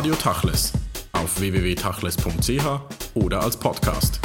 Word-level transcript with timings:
Radio 0.00 0.14
Tachles 0.14 0.72
auf 1.12 1.38
www.tachles.ch 1.40 2.64
oder 3.16 3.42
als 3.42 3.58
Podcast. 3.58 4.18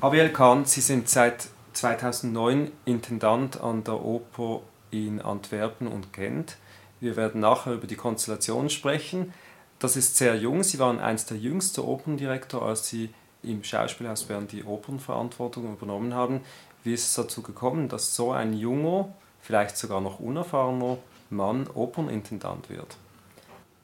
Abiel 0.00 0.30
Kahn, 0.30 0.64
Sie 0.64 0.80
sind 0.80 1.08
seit 1.08 1.46
2009 1.74 2.72
Intendant 2.86 3.60
an 3.60 3.84
der 3.84 4.04
Oper 4.04 4.62
in 4.90 5.22
Antwerpen 5.22 5.86
und 5.86 6.12
Gent. 6.12 6.56
Wir 6.98 7.14
werden 7.14 7.40
nachher 7.40 7.74
über 7.74 7.86
die 7.86 7.94
Konstellation 7.94 8.68
sprechen. 8.68 9.32
Das 9.78 9.94
ist 9.94 10.16
sehr 10.16 10.34
jung. 10.34 10.64
Sie 10.64 10.80
waren 10.80 10.98
einst 10.98 11.30
der 11.30 11.36
jüngste 11.36 11.86
Operndirektor, 11.86 12.62
als 12.62 12.88
Sie 12.88 13.10
im 13.44 13.62
Schauspielhaus 13.62 14.24
Bern 14.24 14.48
die 14.48 14.64
Opernverantwortung 14.64 15.72
übernommen 15.72 16.14
haben. 16.14 16.40
Wie 16.82 16.94
ist 16.94 17.06
es 17.06 17.14
dazu 17.14 17.42
gekommen, 17.42 17.88
dass 17.88 18.16
so 18.16 18.32
ein 18.32 18.54
junger, 18.54 19.14
vielleicht 19.40 19.76
sogar 19.76 20.00
noch 20.00 20.18
unerfahrener 20.18 20.98
Mann 21.30 21.68
Opernintendant 21.72 22.68
wird? 22.68 22.96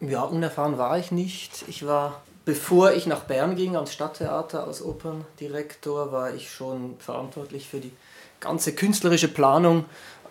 Ja, 0.00 0.22
unerfahren 0.22 0.76
war 0.76 0.98
ich 0.98 1.10
nicht. 1.10 1.64
Ich 1.68 1.86
war, 1.86 2.22
bevor 2.44 2.92
ich 2.92 3.06
nach 3.06 3.24
Bern 3.24 3.56
ging 3.56 3.76
ans 3.76 3.92
Stadttheater 3.92 4.64
als 4.64 4.82
Operndirektor, 4.82 6.12
war 6.12 6.34
ich 6.34 6.50
schon 6.50 6.96
verantwortlich 6.98 7.68
für 7.68 7.80
die 7.80 7.92
ganze 8.40 8.74
künstlerische 8.74 9.28
Planung 9.28 9.86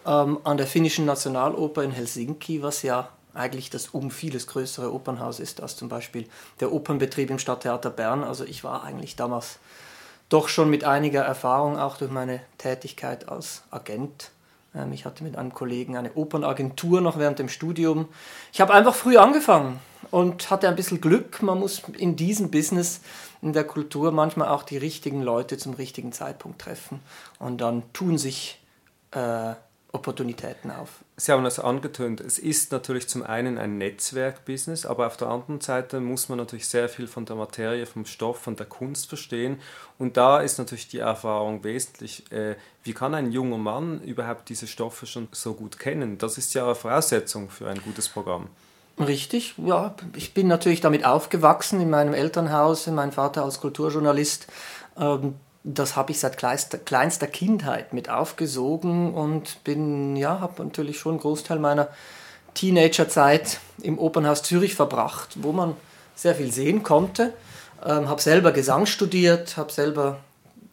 ähm, 0.05 0.39
an 0.43 0.57
der 0.57 0.67
finnischen 0.67 1.05
Nationaloper 1.05 1.83
in 1.83 1.91
Helsinki, 1.91 2.61
was 2.61 2.83
ja 2.83 3.09
eigentlich 3.33 3.69
das 3.69 3.89
um 3.89 4.11
vieles 4.11 4.47
größere 4.47 4.93
Opernhaus 4.93 5.39
ist 5.39 5.61
als 5.61 5.75
zum 5.75 5.89
Beispiel 5.89 6.27
der 6.59 6.71
Opernbetrieb 6.71 7.29
im 7.31 7.39
Stadttheater 7.39 7.89
Bern. 7.89 8.23
Also 8.23 8.45
ich 8.45 8.63
war 8.63 8.83
eigentlich 8.83 9.15
damals 9.15 9.59
doch 10.29 10.47
schon 10.47 10.69
mit 10.69 10.83
einiger 10.83 11.23
Erfahrung, 11.23 11.77
auch 11.77 11.97
durch 11.97 12.11
meine 12.11 12.39
Tätigkeit 12.57 13.29
als 13.29 13.63
Agent. 13.71 14.31
Ähm, 14.75 14.93
ich 14.93 15.05
hatte 15.05 15.23
mit 15.23 15.37
einem 15.37 15.53
Kollegen 15.53 15.97
eine 15.97 16.13
Opernagentur 16.13 17.01
noch 17.01 17.17
während 17.17 17.39
dem 17.39 17.49
Studium. 17.49 18.07
Ich 18.51 18.61
habe 18.61 18.73
einfach 18.73 18.95
früh 18.95 19.17
angefangen 19.17 19.79
und 20.11 20.49
hatte 20.49 20.67
ein 20.67 20.75
bisschen 20.75 21.01
Glück. 21.01 21.41
Man 21.41 21.59
muss 21.59 21.81
in 21.97 22.15
diesem 22.15 22.51
Business, 22.51 23.01
in 23.41 23.53
der 23.53 23.63
Kultur 23.63 24.11
manchmal 24.11 24.49
auch 24.49 24.63
die 24.63 24.77
richtigen 24.77 25.21
Leute 25.21 25.57
zum 25.57 25.73
richtigen 25.73 26.11
Zeitpunkt 26.11 26.59
treffen. 26.61 26.99
Und 27.39 27.61
dann 27.61 27.83
tun 27.93 28.17
sich 28.17 28.59
äh, 29.11 29.53
Opportunitäten 29.91 30.71
auf. 30.71 31.04
Sie 31.17 31.31
haben 31.31 31.45
das 31.45 31.59
angetönt. 31.59 32.19
Es 32.19 32.37
ist 32.37 32.73
natürlich 32.73 33.07
zum 33.07 33.23
einen 33.23 33.57
ein 33.57 33.77
Netzwerkbusiness, 33.77 34.85
aber 34.85 35.07
auf 35.07 35.15
der 35.15 35.29
anderen 35.29 35.61
Seite 35.61 36.01
muss 36.01 36.27
man 36.27 36.37
natürlich 36.37 36.67
sehr 36.67 36.89
viel 36.89 37.07
von 37.07 37.25
der 37.25 37.37
Materie, 37.37 37.85
vom 37.85 38.05
Stoff, 38.05 38.39
von 38.39 38.57
der 38.57 38.65
Kunst 38.65 39.07
verstehen. 39.07 39.61
Und 39.97 40.17
da 40.17 40.41
ist 40.41 40.57
natürlich 40.57 40.89
die 40.89 40.99
Erfahrung 40.99 41.63
wesentlich. 41.63 42.29
Äh, 42.33 42.55
wie 42.83 42.93
kann 42.93 43.13
ein 43.13 43.31
junger 43.31 43.57
Mann 43.57 44.01
überhaupt 44.01 44.49
diese 44.49 44.67
Stoffe 44.67 45.05
schon 45.05 45.29
so 45.31 45.53
gut 45.53 45.79
kennen? 45.79 46.17
Das 46.17 46.37
ist 46.37 46.53
ja 46.53 46.65
eine 46.65 46.75
Voraussetzung 46.75 47.49
für 47.49 47.69
ein 47.69 47.81
gutes 47.81 48.09
Programm. 48.09 48.49
Richtig, 48.99 49.55
ja. 49.57 49.95
Ich 50.17 50.33
bin 50.33 50.47
natürlich 50.47 50.81
damit 50.81 51.05
aufgewachsen 51.05 51.79
in 51.79 51.89
meinem 51.89 52.13
Elternhaus, 52.13 52.87
mein 52.87 53.13
Vater 53.13 53.43
als 53.43 53.61
Kulturjournalist. 53.61 54.47
Ähm, 54.97 55.35
das 55.67 55.95
habe 55.95 56.11
ich 56.11 56.19
seit 56.19 56.37
kleinster, 56.37 56.77
kleinster 56.77 57.25
Kindheit 57.25 57.91
mit 57.91 58.07
aufgesogen 58.07 59.15
und 59.15 59.63
bin, 59.63 60.15
ja, 60.15 60.39
habe 60.39 60.63
natürlich 60.63 60.99
schon 60.99 61.13
einen 61.13 61.21
Großteil 61.21 61.57
meiner 61.57 61.87
Teenagerzeit 62.53 63.59
im 63.81 63.97
Opernhaus 63.97 64.43
Zürich 64.43 64.75
verbracht, 64.75 65.37
wo 65.41 65.51
man 65.51 65.75
sehr 66.13 66.35
viel 66.35 66.51
sehen 66.51 66.83
konnte. 66.83 67.33
Ähm, 67.83 68.07
habe 68.07 68.21
selber 68.21 68.51
Gesang 68.51 68.85
studiert, 68.85 69.57
habe 69.57 69.71
selber 69.71 70.19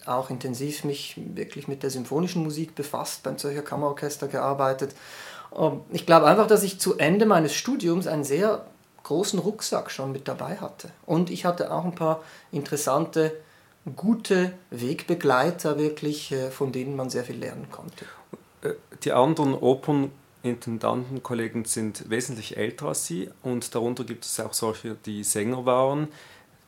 auch 0.05 0.29
intensiv 0.29 0.85
mich 0.85 1.19
wirklich 1.35 1.69
mit 1.69 1.83
der 1.83 1.91
symphonischen 1.91 2.43
Musik 2.43 2.75
befasst, 2.75 3.23
beim 3.23 3.39
Zürcher 3.39 3.63
Kammerorchester 3.63 4.29
gearbeitet. 4.29 4.95
Ähm, 5.57 5.81
ich 5.91 6.05
glaube 6.05 6.27
einfach, 6.27 6.47
dass 6.47 6.63
ich 6.63 6.79
zu 6.79 6.99
Ende 6.99 7.25
meines 7.25 7.55
Studiums 7.55 8.07
einen 8.07 8.25
sehr 8.25 8.67
großen 9.05 9.39
Rucksack 9.39 9.91
schon 9.91 10.13
mit 10.13 10.29
dabei 10.29 10.57
hatte. 10.57 10.91
Und 11.07 11.31
ich 11.31 11.47
hatte 11.47 11.73
auch 11.73 11.87
ein 11.87 11.95
paar 11.95 12.21
interessante 12.53 13.33
gute 13.97 14.53
Wegbegleiter 14.71 15.79
wirklich, 15.79 16.33
äh, 16.33 16.51
von 16.51 16.73
denen 16.73 16.97
man 16.97 17.11
sehr 17.11 17.25
viel 17.25 17.37
lernen 17.37 17.69
konnte. 17.71 18.05
Äh, 18.63 18.71
die 19.03 19.13
anderen 19.13 19.55
Opernintendantenkollegen 19.55 21.65
sind 21.65 22.09
wesentlich 22.09 22.57
älter 22.57 22.89
als 22.89 23.07
Sie 23.07 23.31
und 23.43 23.75
darunter 23.75 24.05
gibt 24.05 24.25
es 24.25 24.39
auch 24.41 24.53
solche, 24.53 24.97
die 25.07 25.25
Sänger 25.25 25.67
waren, 25.67 26.09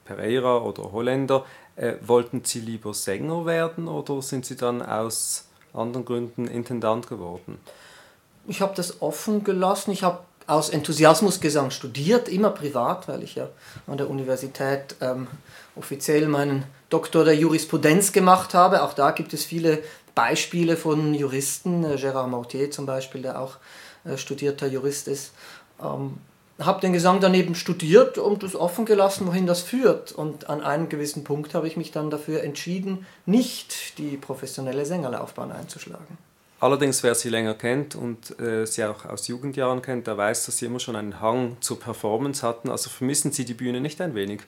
Pereira 0.05 0.59
oder 0.59 0.93
Holländer. 0.93 1.45
Äh, 1.77 1.95
wollten 2.03 2.43
Sie 2.45 2.61
lieber 2.61 2.95
Sänger 2.95 3.47
werden 3.47 3.89
oder 3.89 4.23
sind 4.23 4.47
Sie 4.47 4.57
dann 4.57 4.83
aus 4.83 5.47
anderen 5.73 6.05
Gründen 6.05 6.47
Intendant 6.47 7.09
geworden? 7.09 7.59
Ich 8.47 8.61
habe 8.61 8.75
das 8.77 9.01
offen 9.01 9.43
gelassen. 9.43 9.91
Ich 9.91 10.03
habe 10.03 10.21
aus 10.47 10.69
Enthusiasmusgesang 10.69 11.71
studiert, 11.71 12.29
immer 12.29 12.51
privat, 12.51 13.09
weil 13.09 13.23
ich 13.23 13.37
ja 13.37 13.49
an 13.87 13.97
der 13.97 14.11
Universität 14.11 14.95
ähm, 15.01 15.27
offiziell 15.75 16.29
meinen 16.29 16.65
Doktor 16.95 17.25
der 17.25 17.35
Jurisprudenz 17.35 18.13
gemacht 18.13 18.55
habe. 18.55 18.85
Auch 18.85 18.93
da 18.93 19.11
gibt 19.11 19.35
es 19.35 19.45
viele 19.45 19.83
Beispiele 20.15 20.77
von 20.77 21.13
Juristen, 21.13 21.83
äh, 21.83 21.97
Gérard 21.97 22.29
Mortier 22.29 22.71
zum 22.71 22.87
Beispiel, 22.87 23.23
der 23.23 23.41
auch 23.41 23.57
äh, 24.05 24.17
studierter 24.17 24.69
Jurist 24.69 25.09
ist. 25.09 25.33
Ähm, 25.83 26.19
habe 26.61 26.81
den 26.81 26.93
Gesang 26.93 27.19
daneben 27.19 27.57
studiert 27.57 28.17
und 28.17 28.45
es 28.45 28.55
offen 28.55 28.87
gelassen, 28.87 29.27
wohin 29.27 29.45
das 29.45 29.61
führt. 29.61 30.13
Und 30.13 30.49
an 30.49 30.63
einem 30.63 30.89
gewissen 30.89 31.25
Punkt 31.25 31.53
habe 31.53 31.67
ich 31.67 31.77
mich 31.77 31.91
dann 31.91 32.11
dafür 32.11 32.45
entschieden, 32.45 33.07
nicht 33.27 33.99
die 33.99 34.17
professionelle 34.17 34.87
Sängerlaufbahn 34.87 35.51
einzuschlagen. 35.51 36.17
Allerdings, 36.61 37.03
wer 37.03 37.17
sie 37.17 37.29
länger 37.29 37.55
kennt 37.55 37.97
und 37.97 38.39
äh, 38.39 38.67
sie 38.67 38.85
auch 38.85 39.05
aus 39.05 39.27
Jugendjahren 39.27 39.83
kennt, 39.83 40.07
der 40.07 40.17
weiß, 40.17 40.47
dass 40.47 40.59
sie 40.59 40.67
immer 40.67 40.79
schon 40.79 40.95
einen 40.95 41.21
Hang 41.21 41.57
zur 41.61 41.81
Performance 41.81 42.47
hatten. 42.47 42.71
Also 42.71 42.89
vermissen 42.89 43.33
Sie 43.33 43.45
die 43.45 43.55
Bühne 43.55 43.81
nicht 43.81 44.01
ein 44.01 44.15
wenig? 44.15 44.43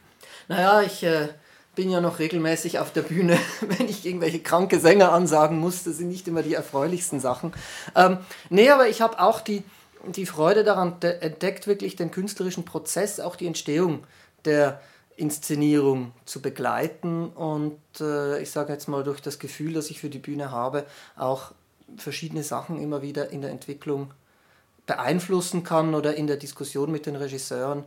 Naja, 0.46 0.80
ich 0.82 1.02
äh, 1.02 1.28
bin 1.76 1.90
ja 1.90 2.00
noch 2.00 2.18
regelmäßig 2.18 2.80
auf 2.80 2.92
der 2.92 3.02
Bühne, 3.02 3.38
wenn 3.60 3.88
ich 3.88 4.04
irgendwelche 4.04 4.40
kranke 4.40 4.80
Sänger 4.80 5.12
ansagen 5.12 5.60
muss. 5.60 5.84
Das 5.84 5.98
sind 5.98 6.08
nicht 6.08 6.26
immer 6.26 6.42
die 6.42 6.54
erfreulichsten 6.54 7.20
Sachen. 7.20 7.52
Ähm, 7.94 8.18
nee, 8.50 8.68
aber 8.70 8.88
ich 8.88 9.00
habe 9.00 9.20
auch 9.20 9.40
die, 9.40 9.62
die 10.04 10.26
Freude 10.26 10.64
daran 10.64 10.96
entdeckt, 11.00 11.68
wirklich 11.68 11.94
den 11.94 12.10
künstlerischen 12.10 12.64
Prozess, 12.64 13.20
auch 13.20 13.36
die 13.36 13.46
Entstehung 13.46 14.04
der 14.44 14.80
Inszenierung 15.16 16.12
zu 16.24 16.42
begleiten 16.42 17.28
und 17.28 17.78
äh, 18.00 18.40
ich 18.42 18.50
sage 18.50 18.72
jetzt 18.72 18.86
mal 18.86 19.02
durch 19.02 19.20
das 19.20 19.38
Gefühl, 19.38 19.72
das 19.72 19.90
ich 19.90 19.98
für 19.98 20.10
die 20.10 20.18
Bühne 20.18 20.50
habe, 20.50 20.84
auch 21.16 21.52
verschiedene 21.96 22.42
Sachen 22.42 22.78
immer 22.78 23.00
wieder 23.00 23.30
in 23.30 23.40
der 23.40 23.50
Entwicklung 23.50 24.12
beeinflussen 24.86 25.64
kann 25.64 25.94
oder 25.94 26.14
in 26.14 26.26
der 26.26 26.36
Diskussion 26.36 26.92
mit 26.92 27.06
den 27.06 27.16
Regisseuren 27.16 27.84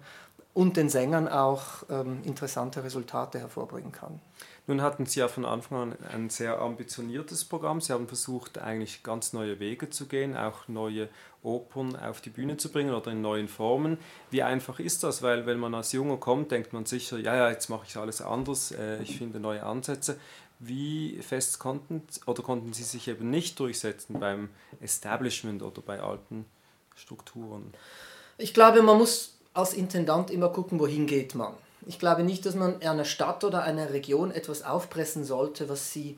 und 0.60 0.76
den 0.76 0.90
Sängern 0.90 1.30
auch 1.30 1.84
ähm, 1.90 2.20
interessante 2.26 2.84
Resultate 2.84 3.40
hervorbringen 3.40 3.94
kann. 3.94 4.20
Nun 4.68 4.82
hatten 4.82 5.06
Sie 5.06 5.22
ja 5.22 5.30
von 5.30 5.46
Anfang 5.46 5.94
an 5.94 5.98
ein 6.12 6.30
sehr 6.30 6.60
ambitioniertes 6.60 7.46
Programm. 7.46 7.80
Sie 7.80 7.94
haben 7.94 8.10
versucht, 8.10 8.58
eigentlich 8.58 9.02
ganz 9.02 9.32
neue 9.32 9.62
Wege 9.62 9.90
zu 9.90 10.08
gehen, 10.08 10.36
auch 10.36 10.68
neue 10.68 11.08
Opern 11.44 11.96
auf 11.96 12.20
die 12.20 12.30
Bühne 12.30 12.58
zu 12.58 12.74
bringen 12.74 12.94
oder 12.94 13.12
in 13.12 13.22
neuen 13.22 13.48
Formen. 13.48 14.00
Wie 14.32 14.44
einfach 14.44 14.82
ist 14.82 15.04
das? 15.04 15.24
Weil 15.24 15.46
wenn 15.46 15.60
man 15.60 15.74
als 15.74 15.94
Junger 15.94 16.18
kommt, 16.18 16.52
denkt 16.52 16.74
man 16.74 16.86
sicher, 16.86 17.18
ja, 17.18 17.38
ja, 17.38 17.50
jetzt 17.50 17.70
mache 17.70 17.86
ich 17.88 17.96
alles 17.96 18.22
anders, 18.22 18.74
äh, 18.74 19.02
ich 19.02 19.18
finde 19.18 19.40
neue 19.40 19.64
Ansätze. 19.64 20.20
Wie 20.60 21.22
fest 21.22 21.60
konnten 21.60 22.04
oder 22.26 22.44
konnten 22.44 22.74
Sie 22.74 22.84
sich 22.84 23.08
eben 23.08 23.30
nicht 23.30 23.58
durchsetzen 23.62 24.20
beim 24.20 24.50
Establishment 24.82 25.64
oder 25.64 25.82
bei 25.82 26.02
alten 26.02 26.44
Strukturen? 26.96 27.74
Ich 28.38 28.54
glaube, 28.54 28.82
man 28.82 28.98
muss 28.98 29.39
als 29.54 29.74
Intendant 29.74 30.32
immer 30.32 30.50
gucken, 30.50 30.80
wohin 30.80 31.08
geht 31.08 31.36
man. 31.36 31.54
Ich 31.86 32.00
glaube 32.00 32.24
nicht, 32.24 32.46
dass 32.46 32.56
man 32.56 32.82
einer 32.82 33.06
Stadt 33.06 33.44
oder 33.44 33.64
einer 33.64 33.92
Region 33.92 34.32
etwas 34.32 34.64
aufpressen 34.64 35.24
sollte, 35.24 35.70
was 35.70 35.92
sie 35.92 36.18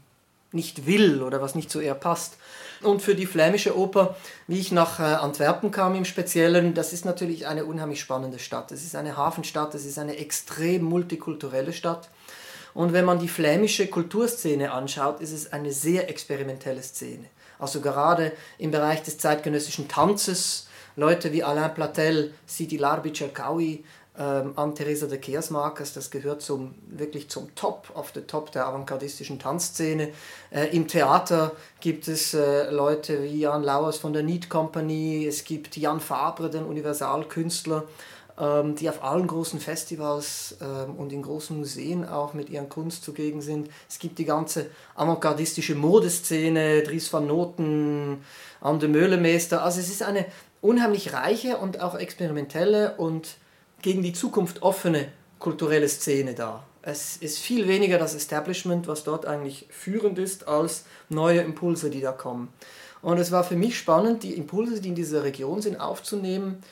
nicht 0.52 0.86
will 0.86 1.22
oder 1.22 1.42
was 1.42 1.56
nicht 1.56 1.72
zu 1.72 1.80
ihr 1.80 1.94
passt. 1.94 2.38
Und 2.82 3.02
für 3.02 3.16
die 3.16 3.26
flämische 3.26 3.78
Oper, 3.78 4.16
wie 4.48 4.60
ich 4.60 4.72
nach 4.72 5.00
äh, 5.00 5.04
Antwerpen 5.04 5.72
kam 5.72 5.96
im 5.96 6.04
Speziellen, 6.04 6.74
das 6.74 6.94
ist 6.94 7.06
natürlich 7.06 7.48
eine 7.48 7.66
unheimlich 7.66 8.02
spannende 8.02 8.40
Stadt. 8.40 8.72
Es 8.72 8.84
ist 8.84 8.96
eine 8.96 9.16
Hafenstadt, 9.16 9.76
es 9.76 9.86
ist 9.86 10.00
eine 10.00 10.18
extrem 10.18 10.84
multikulturelle 10.84 11.74
Stadt. 11.74 12.10
Und 12.74 12.94
wenn 12.94 13.06
man 13.06 13.20
die 13.20 13.28
flämische 13.28 13.88
Kulturszene 13.88 14.72
anschaut, 14.72 15.22
ist 15.22 15.32
es 15.32 15.52
eine 15.52 15.72
sehr 15.72 16.10
experimentelle 16.10 16.82
Szene. 16.82 17.26
Also 17.60 17.82
gerade 17.82 18.32
im 18.58 18.72
Bereich 18.72 19.04
des 19.04 19.18
zeitgenössischen 19.20 19.88
Tanzes, 19.88 20.68
Leute 20.96 21.32
wie 21.32 21.44
Alain 21.44 21.74
Platel, 21.74 22.34
Sidi 22.46 22.78
Larbi 22.78 23.12
Cherkaoui, 23.12 23.84
ähm, 24.18 24.54
Anne-Theresa 24.56 25.08
de 25.08 25.18
Keersmakers, 25.18 25.94
das 25.94 26.12
gehört 26.12 26.42
zum, 26.42 26.76
wirklich 26.88 27.30
zum 27.30 27.56
Top, 27.56 27.92
auf 27.94 28.12
der 28.12 28.28
Top 28.28 28.52
der 28.52 28.68
avantgardistischen 28.68 29.40
Tanzszene. 29.40 30.10
Äh, 30.52 30.76
Im 30.76 30.88
Theater 30.88 31.54
gibt 31.80 32.08
es 32.08 32.34
äh, 32.34 32.70
Leute 32.72 33.24
wie 33.24 33.40
Jan 33.40 33.64
Lauers 33.64 33.98
von 33.98 34.12
der 34.12 34.24
Need 34.24 34.50
Company, 34.50 35.26
es 35.28 35.46
gibt 35.46 35.78
Jan 35.78 36.00
Fabre, 36.02 36.50
den 36.50 36.66
Universalkünstler. 36.66 37.84
ähm, 38.40 38.76
die 38.76 38.90
auf 38.90 39.04
allen 39.04 39.28
großen 39.28 39.60
Festivals 39.60 40.58
ähm, 40.62 40.96
und 40.96 41.14
in 41.14 41.22
großen 41.22 41.58
Museen 41.58 42.08
auch 42.08 42.34
mit 42.34 42.50
ihren 42.50 42.70
Kunst 42.70 43.04
zugegen 43.04 43.42
sind. 43.42 43.70
Es 43.90 44.00
gibt 44.00 44.18
die 44.20 44.26
ganze 44.26 44.68
avantgardistische 44.96 45.76
Modeszene, 45.76 46.82
Dries 46.82 47.12
van 47.12 47.28
Noten, 47.28 48.24
Anne 48.62 48.80
de 48.80 48.90
Meulemeester. 48.90 49.64
Also 49.64 49.80
es 49.80 49.90
ist 49.90 50.04
eine 50.04 50.26
unheimlich 50.62 51.14
reiche 51.14 51.58
und 51.58 51.80
auch 51.80 51.96
experimentelle 51.96 52.96
und 52.98 53.36
gegen 53.82 54.04
die 54.04 54.14
Zukunft 54.14 54.62
offene 54.62 55.08
kulturelle 55.40 55.90
Szene 55.90 56.36
da. 56.36 56.64
Es 56.84 57.18
ist 57.18 57.40
viel 57.40 57.68
weniger 57.68 57.98
das 57.98 58.16
Establishment, 58.16 58.88
was 58.88 59.04
dort 59.04 59.26
eigentlich 59.26 59.68
führend 59.70 60.18
ist, 60.18 60.48
als 60.48 60.86
neue 61.10 61.42
Impulse, 61.42 61.90
die 61.90 62.02
da 62.02 62.12
kommen. 62.12 62.50
Und 63.02 63.18
es 63.18 63.32
war 63.32 63.44
für 63.44 63.56
mich 63.56 63.78
spannend, 63.78 64.24
die 64.24 64.36
Impulse, 64.36 64.82
die 64.82 64.90
in 64.90 64.96
dieser 64.96 65.24
Region 65.24 65.62
sind, 65.62 65.80
aufzunehmen 65.80 66.64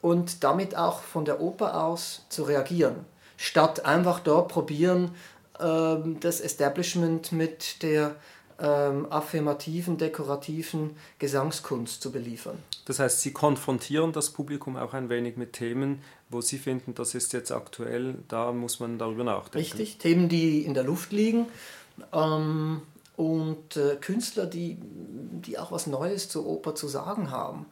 und 0.00 0.44
damit 0.44 0.76
auch 0.76 1.00
von 1.02 1.24
der 1.24 1.40
Oper 1.40 1.84
aus 1.84 2.24
zu 2.28 2.44
reagieren, 2.44 2.96
statt 3.36 3.84
einfach 3.84 4.20
dort 4.20 4.48
probieren, 4.48 5.12
ähm, 5.60 6.18
das 6.20 6.40
Establishment 6.40 7.32
mit 7.32 7.82
der 7.82 8.16
ähm, 8.60 9.06
affirmativen, 9.10 9.98
dekorativen 9.98 10.96
Gesangskunst 11.18 12.02
zu 12.02 12.12
beliefern. 12.12 12.58
Das 12.84 12.98
heißt, 12.98 13.20
Sie 13.20 13.32
konfrontieren 13.32 14.12
das 14.12 14.30
Publikum 14.30 14.76
auch 14.76 14.94
ein 14.94 15.08
wenig 15.08 15.36
mit 15.36 15.52
Themen, 15.52 16.02
wo 16.28 16.40
Sie 16.40 16.58
finden, 16.58 16.94
das 16.94 17.14
ist 17.14 17.32
jetzt 17.32 17.52
aktuell, 17.52 18.16
da 18.28 18.52
muss 18.52 18.80
man 18.80 18.98
darüber 18.98 19.24
nachdenken. 19.24 19.58
Richtig, 19.58 19.98
Themen, 19.98 20.28
die 20.28 20.64
in 20.64 20.74
der 20.74 20.84
Luft 20.84 21.12
liegen. 21.12 21.46
Ähm, 22.12 22.82
und 23.16 23.76
äh, 23.76 23.96
Künstler, 24.00 24.46
die, 24.46 24.78
die 24.80 25.58
auch 25.58 25.70
was 25.70 25.86
Neues 25.86 26.28
zur 26.28 26.46
Oper 26.46 26.74
zu 26.74 26.88
sagen 26.88 27.30
haben. 27.30 27.66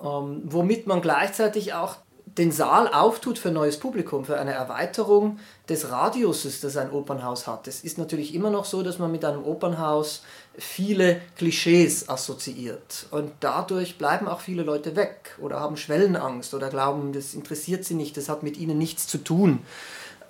Ähm, 0.00 0.42
womit 0.44 0.86
man 0.86 1.00
gleichzeitig 1.00 1.74
auch 1.74 1.96
den 2.38 2.50
Saal 2.50 2.88
auftut 2.88 3.38
für 3.38 3.50
neues 3.50 3.78
Publikum, 3.78 4.24
für 4.24 4.38
eine 4.38 4.52
Erweiterung 4.52 5.38
des 5.68 5.90
Radiuses, 5.90 6.60
das 6.60 6.76
ein 6.76 6.90
Opernhaus 6.90 7.46
hat. 7.46 7.68
Es 7.68 7.84
ist 7.84 7.96
natürlich 7.96 8.34
immer 8.34 8.50
noch 8.50 8.64
so, 8.64 8.82
dass 8.82 8.98
man 8.98 9.12
mit 9.12 9.24
einem 9.24 9.44
Opernhaus 9.44 10.22
viele 10.58 11.20
Klischees 11.36 12.08
assoziiert. 12.08 13.06
Und 13.10 13.32
dadurch 13.40 13.98
bleiben 13.98 14.26
auch 14.26 14.40
viele 14.40 14.64
Leute 14.64 14.96
weg 14.96 15.36
oder 15.40 15.60
haben 15.60 15.76
Schwellenangst 15.76 16.54
oder 16.54 16.70
glauben, 16.70 17.12
das 17.12 17.34
interessiert 17.34 17.84
sie 17.84 17.94
nicht, 17.94 18.16
das 18.16 18.28
hat 18.28 18.42
mit 18.42 18.56
ihnen 18.56 18.78
nichts 18.78 19.06
zu 19.06 19.18
tun. 19.18 19.60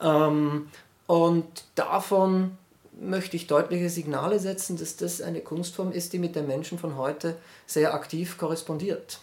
Ähm, 0.03 0.69
und 1.06 1.65
davon 1.75 2.59
möchte 3.01 3.37
ich 3.37 3.47
deutliche 3.47 3.91
Signale 3.91 4.39
setzen, 4.39 4.77
dass 4.77 4.97
das 4.97 5.21
eine 5.21 5.41
Kunstform 5.41 5.91
ist, 5.91 6.12
die 6.12 6.19
mit 6.19 6.37
den 6.37 6.47
Menschen 6.47 6.79
von 6.79 6.97
heute 6.97 7.37
sehr 7.67 7.95
aktiv 7.95 8.39
korrespondiert. 8.39 9.21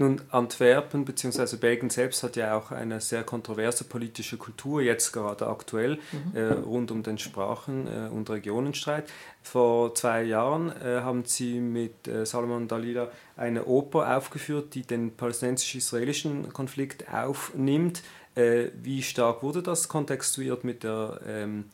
Nun, 0.00 0.20
Antwerpen 0.30 1.04
bzw. 1.04 1.56
Belgien 1.56 1.90
selbst 1.90 2.22
hat 2.22 2.36
ja 2.36 2.56
auch 2.56 2.70
eine 2.70 3.00
sehr 3.00 3.24
kontroverse 3.24 3.82
politische 3.82 4.36
Kultur, 4.36 4.80
jetzt 4.80 5.10
gerade 5.12 5.48
aktuell, 5.48 5.98
mhm. 6.12 6.36
äh, 6.36 6.52
rund 6.52 6.92
um 6.92 7.02
den 7.02 7.18
Sprachen- 7.18 7.88
äh, 7.88 8.08
und 8.08 8.30
Regionenstreit. 8.30 9.10
Vor 9.42 9.96
zwei 9.96 10.22
Jahren 10.22 10.70
äh, 10.70 11.00
haben 11.00 11.24
sie 11.24 11.58
mit 11.58 12.06
äh, 12.06 12.24
Salomon 12.24 12.68
Dalila 12.68 13.10
eine 13.36 13.64
Oper 13.64 14.16
aufgeführt, 14.16 14.76
die 14.76 14.82
den 14.82 15.16
palästinensisch-israelischen 15.16 16.52
Konflikt 16.52 17.12
aufnimmt. 17.12 18.04
Äh, 18.36 18.68
wie 18.80 19.02
stark 19.02 19.42
wurde 19.42 19.64
das 19.64 19.88
kontextuiert 19.88 20.62
mit 20.62 20.84
der 20.84 21.20
ähm, 21.26 21.64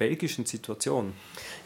belgischen 0.00 0.46
Situation? 0.46 1.12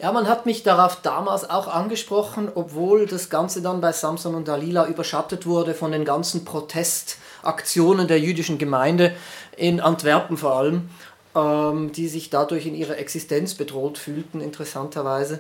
Ja, 0.03 0.11
man 0.11 0.29
hat 0.29 0.45
mich 0.45 0.65
darauf 0.65 1.01
damals 1.03 1.49
auch 1.49 1.69
angesprochen, 1.69 2.51
obwohl 2.53 3.07
das 3.07 3.31
Ganze 3.31 3.63
dann 3.63 3.81
bei 3.81 3.93
Samson 3.93 4.35
und 4.35 4.49
Dalila 4.49 4.87
überschattet 4.89 5.47
wurde 5.47 5.73
von 5.73 5.93
den 5.93 6.05
ganzen 6.05 6.45
Protestaktionen 6.45 8.09
der 8.09 8.19
jüdischen 8.19 8.59
Gemeinde 8.59 9.15
in 9.57 9.81
Antwerpen 9.81 10.37
vor 10.37 10.57
allem, 10.57 10.91
ähm, 11.37 11.93
die 11.93 12.09
sich 12.09 12.29
dadurch 12.29 12.67
in 12.67 12.75
ihrer 12.75 12.99
Existenz 12.99 13.55
bedroht 13.55 13.99
fühlten, 13.99 14.41
interessanterweise. 14.41 15.39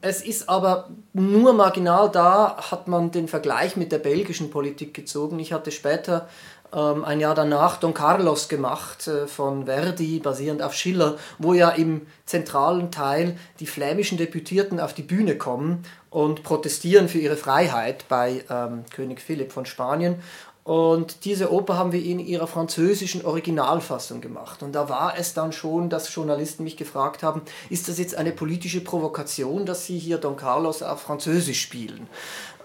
Es 0.00 0.22
ist 0.22 0.48
aber 0.48 0.88
nur 1.12 1.52
marginal 1.52 2.10
da, 2.10 2.56
hat 2.70 2.86
man 2.86 3.10
den 3.10 3.26
Vergleich 3.26 3.76
mit 3.76 3.90
der 3.90 3.98
belgischen 3.98 4.50
Politik 4.50 4.94
gezogen. 4.94 5.40
Ich 5.40 5.52
hatte 5.52 5.72
später 5.72 6.28
ein 6.78 7.20
Jahr 7.20 7.34
danach 7.34 7.78
Don 7.78 7.94
Carlos 7.94 8.48
gemacht 8.48 9.08
äh, 9.08 9.26
von 9.26 9.66
Verdi, 9.66 10.20
basierend 10.20 10.62
auf 10.62 10.74
Schiller, 10.74 11.16
wo 11.38 11.52
ja 11.52 11.70
im 11.70 12.06
zentralen 12.26 12.90
Teil 12.90 13.36
die 13.58 13.66
flämischen 13.66 14.18
Deputierten 14.18 14.78
auf 14.78 14.94
die 14.94 15.02
Bühne 15.02 15.36
kommen 15.36 15.84
und 16.10 16.42
protestieren 16.42 17.08
für 17.08 17.18
ihre 17.18 17.36
Freiheit 17.36 18.04
bei 18.08 18.44
ähm, 18.50 18.84
König 18.90 19.20
Philipp 19.20 19.52
von 19.52 19.66
Spanien. 19.66 20.16
Und 20.62 21.24
diese 21.24 21.52
Oper 21.52 21.78
haben 21.78 21.90
wir 21.90 22.04
in 22.04 22.20
ihrer 22.20 22.46
französischen 22.46 23.24
Originalfassung 23.24 24.20
gemacht. 24.20 24.62
Und 24.62 24.72
da 24.72 24.88
war 24.88 25.14
es 25.18 25.34
dann 25.34 25.52
schon, 25.52 25.88
dass 25.88 26.14
Journalisten 26.14 26.64
mich 26.64 26.76
gefragt 26.76 27.22
haben, 27.22 27.42
ist 27.70 27.88
das 27.88 27.98
jetzt 27.98 28.14
eine 28.14 28.30
politische 28.30 28.80
Provokation, 28.82 29.64
dass 29.66 29.86
sie 29.86 29.98
hier 29.98 30.18
Don 30.18 30.36
Carlos 30.36 30.82
auf 30.82 31.00
Französisch 31.00 31.60
spielen? 31.60 32.08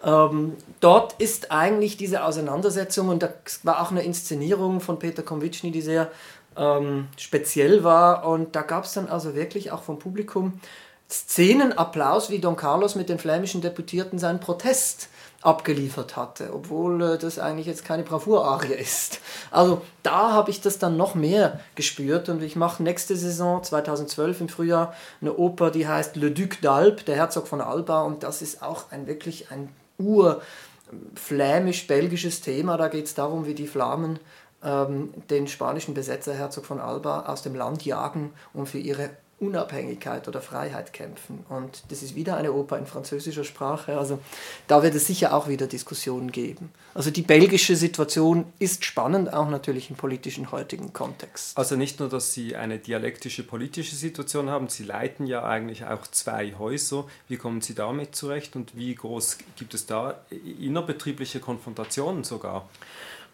Ähm, 0.05 0.55
dort 0.79 1.13
ist 1.19 1.51
eigentlich 1.51 1.97
diese 1.97 2.23
Auseinandersetzung, 2.23 3.09
und 3.09 3.23
da 3.23 3.33
war 3.63 3.81
auch 3.81 3.91
eine 3.91 4.03
Inszenierung 4.03 4.79
von 4.79 4.99
Peter 4.99 5.23
Konvitschny, 5.23 5.71
die 5.71 5.81
sehr 5.81 6.11
ähm, 6.55 7.07
speziell 7.17 7.83
war. 7.83 8.27
Und 8.27 8.55
da 8.55 8.61
gab 8.61 8.85
es 8.85 8.93
dann 8.93 9.09
also 9.09 9.35
wirklich 9.35 9.71
auch 9.71 9.81
vom 9.81 9.99
Publikum 9.99 10.59
Szenenapplaus, 11.09 12.29
wie 12.29 12.39
Don 12.39 12.55
Carlos 12.55 12.95
mit 12.95 13.09
den 13.09 13.19
flämischen 13.19 13.61
Deputierten 13.61 14.17
seinen 14.17 14.39
Protest 14.39 15.09
abgeliefert 15.41 16.15
hatte, 16.15 16.51
obwohl 16.53 17.01
äh, 17.03 17.17
das 17.19 17.37
eigentlich 17.37 17.67
jetzt 17.67 17.85
keine 17.85 18.01
Bravour-Arie 18.01 18.73
ist. 18.73 19.19
Also 19.51 19.81
da 20.01 20.31
habe 20.31 20.49
ich 20.49 20.61
das 20.61 20.79
dann 20.79 20.97
noch 20.97 21.13
mehr 21.13 21.59
gespürt 21.75 22.29
und 22.29 22.41
ich 22.41 22.55
mache 22.55 22.81
nächste 22.81 23.15
Saison 23.15 23.61
2012 23.63 24.41
im 24.41 24.49
Frühjahr 24.49 24.93
eine 25.21 25.35
Oper, 25.35 25.69
die 25.69 25.87
heißt 25.87 26.15
Le 26.15 26.31
Duc 26.31 26.57
d'Albe, 26.63 27.03
der 27.03 27.15
Herzog 27.15 27.47
von 27.47 27.61
Alba 27.61 28.01
und 28.01 28.23
das 28.23 28.41
ist 28.41 28.63
auch 28.63 28.91
ein 28.91 29.05
wirklich 29.05 29.51
ein 29.51 29.69
urflämisch-belgisches 29.97 32.42
Thema. 32.42 32.77
Da 32.77 32.88
geht 32.88 33.06
es 33.06 33.13
darum, 33.13 33.45
wie 33.45 33.56
die 33.56 33.68
Flamen 33.68 34.19
ähm, 34.63 35.13
den 35.30 35.47
spanischen 35.47 35.94
Besetzer 35.94 36.33
Herzog 36.33 36.65
von 36.65 36.80
Alba 36.80 37.25
aus 37.27 37.44
dem 37.44 37.56
Land 37.56 37.86
jagen, 37.86 38.33
um 38.53 38.65
für 38.65 38.80
ihre 38.80 39.12
Unabhängigkeit 39.39 40.27
oder 40.29 40.41
Freiheit 40.41 40.93
kämpfen. 40.93 41.45
Und 41.49 41.83
das 41.89 42.01
ist 42.01 42.15
wieder 42.15 42.37
eine 42.37 42.53
Oper 42.53 42.77
in 42.77 42.85
französischer 42.85 43.43
Sprache. 43.43 43.97
Also 43.97 44.19
da 44.67 44.81
wird 44.81 44.95
es 44.95 45.07
sicher 45.07 45.33
auch 45.33 45.49
wieder 45.49 45.67
Diskussionen 45.67 46.31
geben. 46.31 46.71
Also 46.93 47.11
die 47.11 47.21
belgische 47.21 47.75
Situation 47.75 48.45
ist 48.59 48.85
spannend, 48.85 49.33
auch 49.33 49.49
natürlich 49.49 49.89
im 49.89 49.97
politischen 49.97 50.51
heutigen 50.51 50.93
Kontext. 50.93 51.57
Also 51.57 51.75
nicht 51.75 51.99
nur, 51.99 52.07
dass 52.07 52.31
Sie 52.33 52.55
eine 52.55 52.79
dialektische 52.79 53.43
politische 53.43 53.97
Situation 53.97 54.49
haben, 54.49 54.69
Sie 54.69 54.83
leiten 54.83 55.27
ja 55.27 55.43
eigentlich 55.43 55.83
auch 55.83 56.07
zwei 56.07 56.53
Häuser. 56.57 57.05
Wie 57.27 57.35
kommen 57.35 57.59
Sie 57.59 57.75
damit 57.75 58.15
zurecht 58.15 58.55
und 58.55 58.77
wie 58.77 58.95
groß 58.95 59.39
gibt 59.57 59.73
es 59.73 59.85
da 59.85 60.21
innerbetriebliche 60.29 61.41
Konfrontationen 61.41 62.23
sogar? 62.23 62.69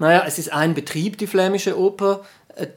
Naja, 0.01 0.23
es 0.25 0.39
ist 0.39 0.51
ein 0.51 0.73
Betrieb, 0.73 1.19
die 1.19 1.27
Flämische 1.27 1.77
Oper 1.77 2.25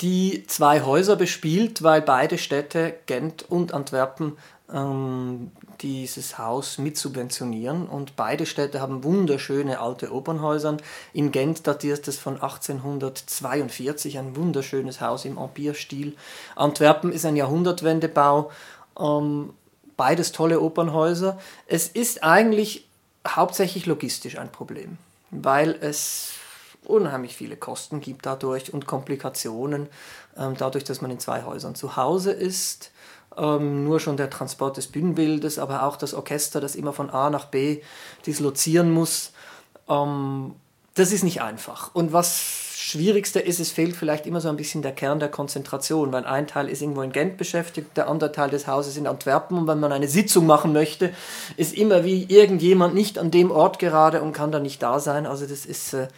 die 0.01 0.45
zwei 0.47 0.83
Häuser 0.83 1.17
bespielt, 1.17 1.83
weil 1.83 2.03
beide 2.03 2.39
Städte, 2.39 2.95
Gent 3.07 3.45
und 3.49 3.75
Antwerpen, 3.75 4.37
ähm, 4.73 5.51
dieses 5.81 6.39
Haus 6.39 6.79
mitsubventionieren. 6.79 7.87
Und 7.87 8.17
beide 8.17 8.47
Städte 8.47 8.81
haben 8.81 9.05
wunderschöne 9.05 9.81
alte 9.81 10.13
Opernhäuser. 10.13 10.77
In 11.13 11.33
Gent 11.33 11.67
datiert 11.67 12.09
es 12.09 12.19
von 12.19 12.35
1842, 12.35 14.19
ein 14.19 14.37
wunderschönes 14.37 15.01
Haus 15.01 15.25
im 15.25 15.37
Empire-Stil. 15.37 16.17
Antwerpen 16.57 17.13
ist 17.13 17.27
ein 17.27 17.37
Jahrhundertwendebau. 17.37 18.51
Ähm, 18.99 19.51
beides 19.97 20.33
tolle 20.33 20.61
Opernhäuser. 20.61 21.39
Es 21.67 21.89
ist 21.89 22.23
eigentlich 22.23 22.87
hauptsächlich 23.27 23.87
logistisch 23.87 24.39
ein 24.39 24.51
Problem, 24.51 24.99
weil 25.31 25.77
es 25.81 26.35
unheimlich 26.87 27.37
viele 27.37 27.57
Kosten 27.57 28.01
gibt 28.01 28.27
dadurch 28.27 28.73
und 28.73 28.87
Komplikationen, 28.87 29.89
ähm, 30.37 30.55
dadurch, 30.57 30.85
dass 30.85 31.01
man 31.01 31.11
in 31.11 31.19
zwei 31.19 31.45
Häusern 31.45 31.75
zu 31.75 31.97
Hause 31.97 32.33
ist. 32.33 32.91
Ähm, 33.37 33.85
nur 33.85 33.99
schon 33.99 34.17
der 34.17 34.31
Transport 34.31 34.77
des 34.77 34.87
Bühnenbildes, 34.87 35.59
aber 35.59 35.83
auch 35.83 35.97
das 35.97 36.15
Orchester, 36.15 36.61
das 36.61 36.77
immer 36.77 36.93
von 36.93 37.11
A 37.11 37.31
nach 37.31 37.47
B 37.47 37.81
dislozieren 38.27 38.91
muss. 38.91 39.33
Ähm, 39.89 40.55
das 40.95 41.11
ist 41.11 41.25
nicht 41.25 41.43
einfach. 41.43 41.93
Und 41.95 42.13
was 42.13 42.65
Schwierigste 42.77 43.41
ist, 43.41 43.61
es 43.61 43.71
fehlt 43.71 43.97
vielleicht 43.97 44.27
immer 44.27 44.41
so 44.41 44.49
ein 44.49 44.57
bisschen 44.57 44.83
der 44.83 44.93
Kern 44.93 45.19
der 45.19 45.31
Konzentration, 45.31 46.13
weil 46.13 46.25
ein 46.27 46.47
Teil 46.47 46.69
ist 46.69 46.83
irgendwo 46.83 47.03
in 47.03 47.13
Gent 47.13 47.37
beschäftigt, 47.37 47.97
der 47.97 48.09
andere 48.09 48.31
Teil 48.31 48.51
des 48.51 48.67
Hauses 48.67 48.97
in 48.97 49.07
Antwerpen 49.07 49.59
und 49.59 49.67
wenn 49.67 49.81
man 49.81 49.91
eine 49.91 50.07
Sitzung 50.07 50.47
machen 50.47 50.73
möchte, 50.73 51.13
ist 51.57 51.75
immer 51.75 52.05
wie 52.05 52.25
irgendjemand 52.25 52.95
nicht 52.95 53.19
an 53.19 53.31
dem 53.31 53.51
Ort 53.51 53.79
gerade 53.79 54.23
und 54.23 54.33
kann 54.33 54.53
da 54.53 54.61
nicht 54.61 54.83
da 54.83 55.01
sein. 55.01 55.27
Also 55.27 55.47
das 55.47 55.67
ist 55.67 55.95
äh, 55.95 56.09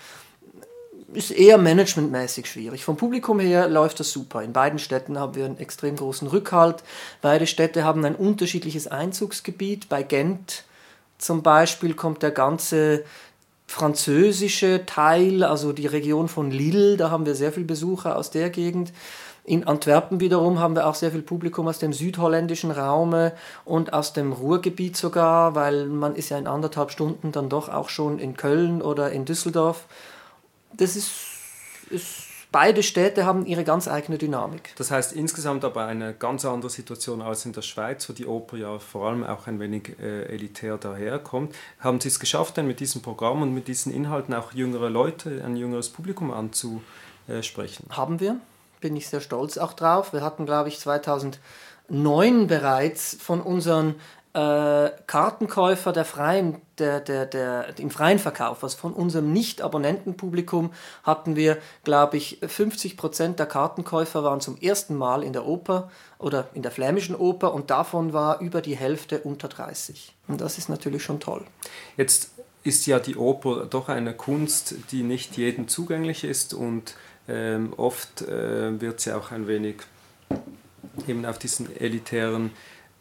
ist 1.12 1.30
eher 1.30 1.58
managementmäßig 1.58 2.46
schwierig. 2.46 2.84
Vom 2.84 2.96
Publikum 2.96 3.38
her 3.38 3.68
läuft 3.68 4.00
das 4.00 4.10
super. 4.10 4.42
In 4.42 4.52
beiden 4.52 4.78
Städten 4.78 5.18
haben 5.18 5.34
wir 5.34 5.44
einen 5.44 5.58
extrem 5.58 5.96
großen 5.96 6.28
Rückhalt. 6.28 6.82
Beide 7.22 7.46
Städte 7.46 7.84
haben 7.84 8.04
ein 8.04 8.16
unterschiedliches 8.16 8.88
Einzugsgebiet. 8.88 9.88
Bei 9.88 10.02
Gent 10.02 10.64
zum 11.18 11.42
Beispiel 11.42 11.94
kommt 11.94 12.22
der 12.22 12.32
ganze 12.32 13.04
französische 13.66 14.86
Teil, 14.86 15.42
also 15.42 15.72
die 15.72 15.86
Region 15.86 16.28
von 16.28 16.50
Lille, 16.50 16.96
da 16.96 17.10
haben 17.10 17.26
wir 17.26 17.34
sehr 17.34 17.52
viele 17.52 17.66
Besucher 17.66 18.16
aus 18.16 18.30
der 18.30 18.50
Gegend. 18.50 18.92
In 19.44 19.66
Antwerpen 19.66 20.18
wiederum 20.20 20.58
haben 20.58 20.74
wir 20.74 20.86
auch 20.86 20.96
sehr 20.96 21.12
viel 21.12 21.22
Publikum 21.22 21.68
aus 21.68 21.78
dem 21.78 21.92
südholländischen 21.92 22.72
Raume 22.72 23.32
und 23.64 23.92
aus 23.92 24.12
dem 24.12 24.32
Ruhrgebiet 24.32 24.96
sogar, 24.96 25.54
weil 25.54 25.86
man 25.86 26.16
ist 26.16 26.30
ja 26.30 26.38
in 26.38 26.48
anderthalb 26.48 26.90
Stunden 26.90 27.30
dann 27.30 27.48
doch 27.48 27.68
auch 27.68 27.88
schon 27.88 28.18
in 28.18 28.36
Köln 28.36 28.82
oder 28.82 29.12
in 29.12 29.24
Düsseldorf. 29.24 29.84
Das 30.72 30.96
ist, 30.96 31.10
ist 31.90 32.26
beide 32.52 32.82
Städte 32.82 33.24
haben 33.24 33.46
ihre 33.46 33.64
ganz 33.64 33.88
eigene 33.88 34.18
Dynamik. 34.18 34.74
Das 34.76 34.90
heißt 34.90 35.12
insgesamt 35.12 35.64
aber 35.64 35.86
eine 35.86 36.14
ganz 36.14 36.44
andere 36.44 36.70
Situation 36.70 37.22
als 37.22 37.44
in 37.44 37.52
der 37.52 37.62
Schweiz, 37.62 38.08
wo 38.08 38.12
die 38.12 38.26
Oper 38.26 38.56
ja 38.56 38.78
vor 38.78 39.08
allem 39.08 39.24
auch 39.24 39.46
ein 39.46 39.60
wenig 39.60 39.98
äh, 40.00 40.24
elitär 40.24 40.78
daherkommt. 40.78 41.54
Haben 41.80 42.00
Sie 42.00 42.08
es 42.08 42.20
geschafft, 42.20 42.56
denn 42.56 42.66
mit 42.66 42.80
diesem 42.80 43.02
Programm 43.02 43.42
und 43.42 43.52
mit 43.52 43.68
diesen 43.68 43.92
Inhalten 43.92 44.34
auch 44.34 44.52
jüngere 44.52 44.90
Leute, 44.90 45.42
ein 45.44 45.56
jüngeres 45.56 45.90
Publikum 45.90 46.30
anzusprechen? 46.30 47.86
Haben 47.90 48.20
wir 48.20 48.40
bin 48.80 48.96
ich 48.96 49.08
sehr 49.08 49.20
stolz 49.20 49.58
auch 49.58 49.72
drauf. 49.72 50.12
Wir 50.12 50.22
hatten, 50.22 50.46
glaube 50.46 50.68
ich, 50.68 50.78
2009 50.78 52.46
bereits 52.46 53.16
von 53.20 53.40
unseren 53.40 53.96
äh, 54.36 54.90
Kartenkäufer 55.06 55.92
der 55.94 56.04
freien, 56.04 56.60
der, 56.78 57.00
der, 57.00 57.24
der, 57.24 57.78
im 57.78 57.90
freien 57.90 58.18
Verkauf, 58.18 58.62
also 58.62 58.76
von 58.76 58.92
unserem 58.92 59.32
Nicht-Abonnentenpublikum 59.32 60.72
hatten 61.04 61.36
wir, 61.36 61.56
glaube 61.84 62.18
ich, 62.18 62.38
50 62.46 62.98
Prozent 62.98 63.38
der 63.38 63.46
Kartenkäufer 63.46 64.22
waren 64.24 64.42
zum 64.42 64.58
ersten 64.58 64.94
Mal 64.94 65.22
in 65.22 65.32
der 65.32 65.46
Oper 65.46 65.90
oder 66.18 66.48
in 66.52 66.60
der 66.60 66.70
flämischen 66.70 67.16
Oper 67.16 67.54
und 67.54 67.70
davon 67.70 68.12
war 68.12 68.40
über 68.40 68.60
die 68.60 68.76
Hälfte 68.76 69.20
unter 69.20 69.48
30. 69.48 70.14
Und 70.28 70.42
das 70.42 70.58
ist 70.58 70.68
natürlich 70.68 71.02
schon 71.02 71.18
toll. 71.18 71.42
Jetzt 71.96 72.32
ist 72.62 72.84
ja 72.86 72.98
die 72.98 73.16
Oper 73.16 73.64
doch 73.64 73.88
eine 73.88 74.12
Kunst, 74.12 74.74
die 74.90 75.02
nicht 75.02 75.38
jedem 75.38 75.66
zugänglich 75.66 76.24
ist 76.24 76.52
und 76.52 76.94
ähm, 77.26 77.72
oft 77.78 78.20
äh, 78.20 78.78
wird 78.82 79.00
sie 79.00 79.16
auch 79.16 79.30
ein 79.30 79.48
wenig 79.48 79.76
eben 81.08 81.24
auf 81.24 81.38
diesen 81.38 81.74
elitären 81.76 82.50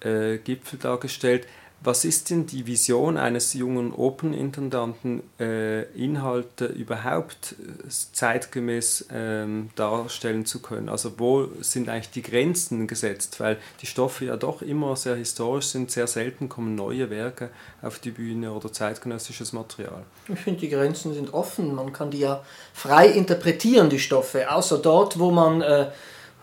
äh, 0.01 0.37
Gipfel 0.37 0.79
dargestellt. 0.79 1.47
Was 1.85 2.03
ist 2.03 2.31
denn 2.31 2.47
die 2.47 2.65
Vision 2.65 3.15
eines 3.15 3.53
jungen 3.53 3.93
Opernintendanten, 3.93 5.21
äh, 5.39 5.83
Inhalte 5.91 6.65
überhaupt 6.65 7.53
äh, 7.59 7.89
zeitgemäß 7.89 9.05
ähm, 9.13 9.69
darstellen 9.75 10.47
zu 10.47 10.63
können? 10.63 10.89
Also 10.89 11.19
wo 11.19 11.47
sind 11.61 11.87
eigentlich 11.89 12.09
die 12.09 12.23
Grenzen 12.23 12.87
gesetzt? 12.87 13.39
Weil 13.39 13.57
die 13.83 13.85
Stoffe 13.85 14.25
ja 14.25 14.35
doch 14.35 14.63
immer 14.63 14.95
sehr 14.95 15.15
historisch 15.15 15.67
sind, 15.67 15.91
sehr 15.91 16.07
selten 16.07 16.49
kommen 16.49 16.73
neue 16.73 17.11
Werke 17.11 17.51
auf 17.83 17.99
die 17.99 18.11
Bühne 18.11 18.51
oder 18.51 18.73
zeitgenössisches 18.73 19.53
Material. 19.53 20.01
Ich 20.27 20.39
finde, 20.39 20.61
die 20.61 20.69
Grenzen 20.69 21.13
sind 21.13 21.35
offen. 21.35 21.75
Man 21.75 21.93
kann 21.93 22.09
die 22.09 22.19
ja 22.19 22.43
frei 22.73 23.09
interpretieren, 23.09 23.91
die 23.91 23.99
Stoffe, 23.99 24.51
außer 24.51 24.79
dort, 24.79 25.19
wo 25.19 25.29
man 25.29 25.61
äh, 25.61 25.85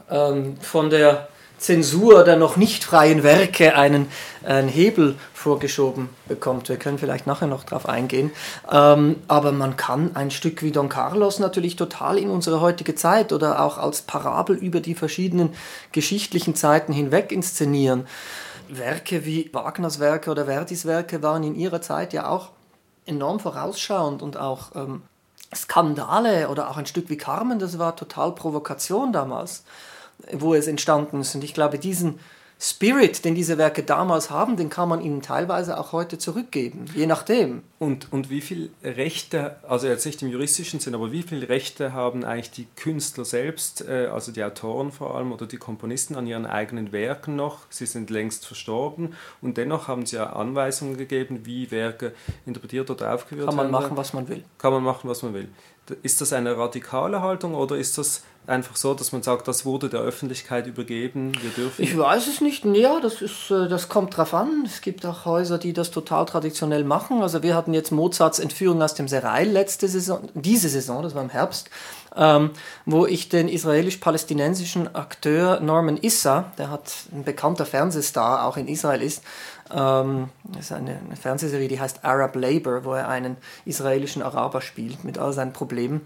ähm, 0.09 0.57
von 0.61 0.89
der 0.89 1.27
Zensur 1.63 2.25
der 2.25 2.37
noch 2.37 2.57
nicht 2.57 2.85
freien 2.85 3.23
Werke 3.23 3.77
einen, 3.77 4.09
einen 4.45 4.69
Hebel 4.69 5.17
vorgeschoben 5.33 6.11
bekommt. 6.27 6.69
Wir 6.69 6.77
können 6.77 6.99
vielleicht 6.99 7.27
nachher 7.27 7.47
noch 7.47 7.65
darauf 7.65 7.89
eingehen. 7.89 8.33
Ähm, 8.71 9.17
aber 9.29 9.53
man 9.53 9.77
kann 9.77 10.17
ein 10.17 10.31
Stück 10.31 10.63
wie 10.63 10.73
Don 10.73 10.89
Carlos 10.89 11.39
natürlich 11.39 11.77
total 11.77 12.19
in 12.19 12.31
unsere 12.31 12.61
heutige 12.61 12.95
Zeit 12.95 13.33
oder 13.33 13.63
auch 13.65 13.79
als 13.79 14.03
Parabel 14.03 14.57
über 14.57 14.81
die 14.81 14.95
verschiedenen 14.95 15.55
geschichtlichen 15.93 16.55
Zeiten 16.57 16.93
hinweg 16.93 17.31
inszenieren. 17.31 18.07
Werke 18.69 19.25
wie 19.25 19.49
Wagners 19.53 20.01
Werke 20.01 20.31
oder 20.31 20.47
Verdis 20.47 20.85
Werke 20.85 21.23
waren 21.23 21.45
in 21.45 21.55
ihrer 21.55 21.81
Zeit 21.81 22.13
ja 22.13 22.29
auch 22.29 22.51
enorm 23.07 23.39
vorausschauend 23.39 24.23
und 24.23 24.37
auch 24.37 24.73
ähm, 24.75 25.03
Skandale 25.55 26.49
oder 26.49 26.71
auch 26.71 26.77
ein 26.77 26.87
Stück 26.87 27.09
wie 27.09 27.17
Carmen, 27.17 27.59
das 27.59 27.79
war 27.79 27.95
total 27.95 28.33
Provokation 28.33 29.13
damals 29.13 29.65
wo 30.33 30.55
es 30.55 30.67
entstanden 30.67 31.21
ist. 31.21 31.35
Und 31.35 31.45
ich 31.45 31.55
glaube, 31.55 31.79
diesen 31.79 32.19
Spirit, 32.65 33.25
den 33.25 33.35
diese 33.35 33.59
Werke 33.59 33.83
damals 33.83 34.31
haben, 34.31 34.57
den 34.57 34.71
kann 34.71 34.89
man 34.89 35.01
ihnen 35.01 35.21
teilweise 35.21 35.81
auch 35.81 35.91
heute 35.91 36.17
zurückgeben, 36.17 36.85
je 36.95 37.07
nachdem. 37.07 37.65
Und, 37.81 38.13
und 38.13 38.31
wie 38.31 38.41
viel 38.41 38.71
Rechte, 38.85 39.57
also 39.69 39.89
jetzt 39.89 40.07
nicht 40.07 40.23
im 40.23 40.29
juristischen 40.29 40.79
Sinn, 40.79 40.95
aber 40.95 41.11
wie 41.11 41.25
viele 41.25 41.49
Rechte 41.49 41.93
haben 41.93 42.25
eigentlich 42.25 42.53
die 42.53 42.69
Künstler 42.77 43.25
selbst, 43.25 43.85
äh, 43.89 44.07
also 44.13 44.31
die 44.31 44.45
Autoren 44.45 44.93
vor 44.93 45.17
allem 45.17 45.33
oder 45.33 45.47
die 45.47 45.57
Komponisten 45.57 46.15
an 46.15 46.29
ihren 46.29 46.47
eigenen 46.47 46.93
Werken 46.93 47.35
noch? 47.35 47.63
Sie 47.69 47.87
sind 47.87 48.11
längst 48.11 48.47
verstorben 48.47 49.15
und 49.41 49.57
dennoch 49.57 49.89
haben 49.89 50.07
sie 50.07 50.15
ja 50.15 50.33
Anweisungen 50.33 50.97
gegeben, 50.97 51.41
wie 51.43 51.73
Werke 51.73 52.13
interpretiert 52.47 52.89
oder 52.91 53.13
aufgeführt 53.13 53.49
werden. 53.49 53.57
Kann 53.57 53.73
man 53.73 53.73
machen, 53.73 53.97
was 53.97 54.13
man 54.13 54.29
will. 54.29 54.45
Kann 54.59 54.73
man 54.73 54.85
machen, 54.85 55.11
was 55.11 55.25
man 55.25 55.35
will. 55.35 55.49
Ist 56.05 56.21
das 56.21 56.33
eine 56.33 56.57
radikale 56.57 57.23
Haltung 57.23 57.57
oder 57.57 57.77
ist 57.77 57.99
das 57.99 58.23
einfach 58.47 58.77
so, 58.77 58.95
dass 58.95 59.13
man 59.13 59.23
sagt, 59.23 59.47
das 59.47 59.65
wurde 59.65 59.89
der 59.89 60.01
Öffentlichkeit 60.01 60.67
übergeben, 60.67 61.33
wir 61.41 61.51
dürfen? 61.51 61.83
Ich 61.83 61.97
weiß 61.97 62.27
es 62.27 62.41
nicht. 62.41 62.65
Ja, 62.65 62.99
das, 63.01 63.23
ist, 63.23 63.51
äh, 63.51 63.69
das 63.69 63.89
kommt 63.89 64.17
drauf 64.17 64.35
an. 64.35 64.65
Es 64.67 64.81
gibt 64.81 65.07
auch 65.07 65.25
Häuser, 65.25 65.59
die 65.59 65.73
das 65.73 65.91
total 65.91 66.27
traditionell 66.27 66.85
machen. 66.85 67.23
Also 67.23 67.43
wir 67.43 67.55
hatten 67.55 67.73
jetzt 67.73 67.93
Mozarts 67.93 68.39
Entführung 68.41 68.83
aus 68.83 68.95
dem 68.95 69.07
Serail 69.07 69.49
letzte 69.49 69.87
Saison, 69.89 70.29
diese 70.35 70.69
Saison, 70.69 71.03
das 71.03 71.15
war 71.15 71.23
im 71.23 71.31
Herbst, 71.31 71.71
ähm, 72.17 72.51
wo 72.85 73.07
ich 73.07 73.29
den 73.29 73.49
israelisch-palästinensischen 73.49 74.95
Akteur 74.95 75.61
Norman 75.61 75.97
Issa, 75.97 76.53
der 76.59 76.71
hat 76.71 76.93
ein 77.13 77.25
bekannter 77.25 77.65
Fernsehstar 77.65 78.45
auch 78.45 78.57
in 78.57 78.69
Israel 78.69 79.03
ist, 79.03 79.23
ähm, 79.75 80.29
das 80.45 80.67
ist 80.67 80.73
eine, 80.73 80.99
eine, 80.99 81.17
Fernsehserie, 81.17 81.69
die 81.69 81.81
heißt 81.81 82.05
Arab 82.05 82.37
Labor, 82.37 82.85
wo 82.85 82.93
er 82.93 83.09
einen 83.09 83.37
israelischen 83.65 84.23
Araber 84.23 84.61
spielt 84.61 85.05
mit 85.05 85.19
all 85.19 85.33
seinen 85.33 85.53
Problemen. 85.53 86.03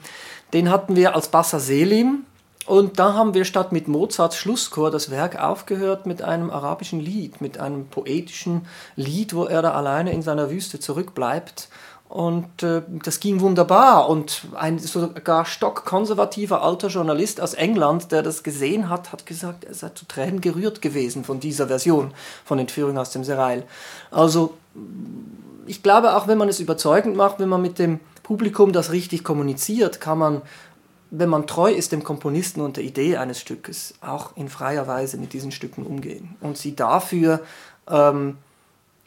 Den 0.52 0.71
hatten 0.71 0.95
wir 0.95 1.14
als 1.16 1.28
Bassa 1.28 1.59
Selim 1.59 2.25
und 2.66 2.99
da 2.99 3.14
haben 3.14 3.35
wir 3.35 3.44
statt 3.44 3.73
mit 3.73 3.88
Mozarts 3.88 4.37
Schlusschor 4.37 4.90
das 4.90 5.11
Werk 5.11 5.40
aufgehört 5.40 6.06
mit 6.06 6.23
einem 6.23 6.50
arabischen 6.50 7.00
Lied, 7.00 7.40
mit 7.40 7.58
einem 7.58 7.87
poetischen 7.87 8.66
Lied, 8.96 9.35
wo 9.35 9.44
er 9.44 9.62
da 9.62 9.73
alleine 9.73 10.12
in 10.12 10.23
seiner 10.23 10.50
Wüste 10.50 10.80
zurückbleibt 10.80 11.68
und 12.08 12.62
äh, 12.62 12.82
das 13.04 13.20
ging 13.20 13.40
wunderbar. 13.40 14.08
Und 14.08 14.42
ein 14.54 14.78
sogar 14.78 15.44
stockkonservativer 15.44 16.62
alter 16.62 16.88
Journalist 16.88 17.40
aus 17.40 17.54
England, 17.54 18.12
der 18.12 18.23
das 18.23 18.42
gesehen 18.42 18.88
hat, 18.88 19.12
hat 19.12 19.26
gesagt, 19.26 19.64
er 19.64 19.75
sei 19.75 19.88
zu 19.90 20.06
Tränen 20.06 20.40
gerührt 20.40 20.82
gewesen 20.82 21.25
von 21.25 21.40
dieser 21.40 21.66
Version 21.66 22.12
von 22.44 22.58
Entführung 22.58 22.96
aus 22.99 23.11
dem 23.11 23.25
Serail. 23.25 23.64
Also 24.11 24.54
ich 25.66 25.82
glaube, 25.82 26.14
auch 26.14 26.28
wenn 26.28 26.38
man 26.38 26.49
es 26.49 26.61
überzeugend 26.61 27.16
macht, 27.16 27.40
wenn 27.40 27.49
man 27.49 27.62
mit 27.62 27.78
dem 27.78 27.99
Publikum 28.23 28.73
das 28.73 28.92
richtig 28.92 29.25
kommuniziert, 29.25 30.00
kann 30.00 30.18
man, 30.18 30.42
wenn 31.11 31.29
man 31.29 31.47
treu 31.47 31.71
ist 31.71 31.93
dem 31.93 32.03
Komponisten 32.03 32.61
und 32.61 32.77
der 32.77 32.85
Idee 32.85 33.17
eines 33.17 33.41
Stückes, 33.41 33.95
auch 34.01 34.37
in 34.37 34.49
freier 34.49 34.87
Weise 34.87 35.19
mit 35.19 35.33
diesen 35.33 35.53
Stücken 35.53 35.85
umgehen. 35.85 36.37
Und 36.41 36.59
sie 36.59 36.75
dafür 36.75 37.41
ähm, 37.89 38.39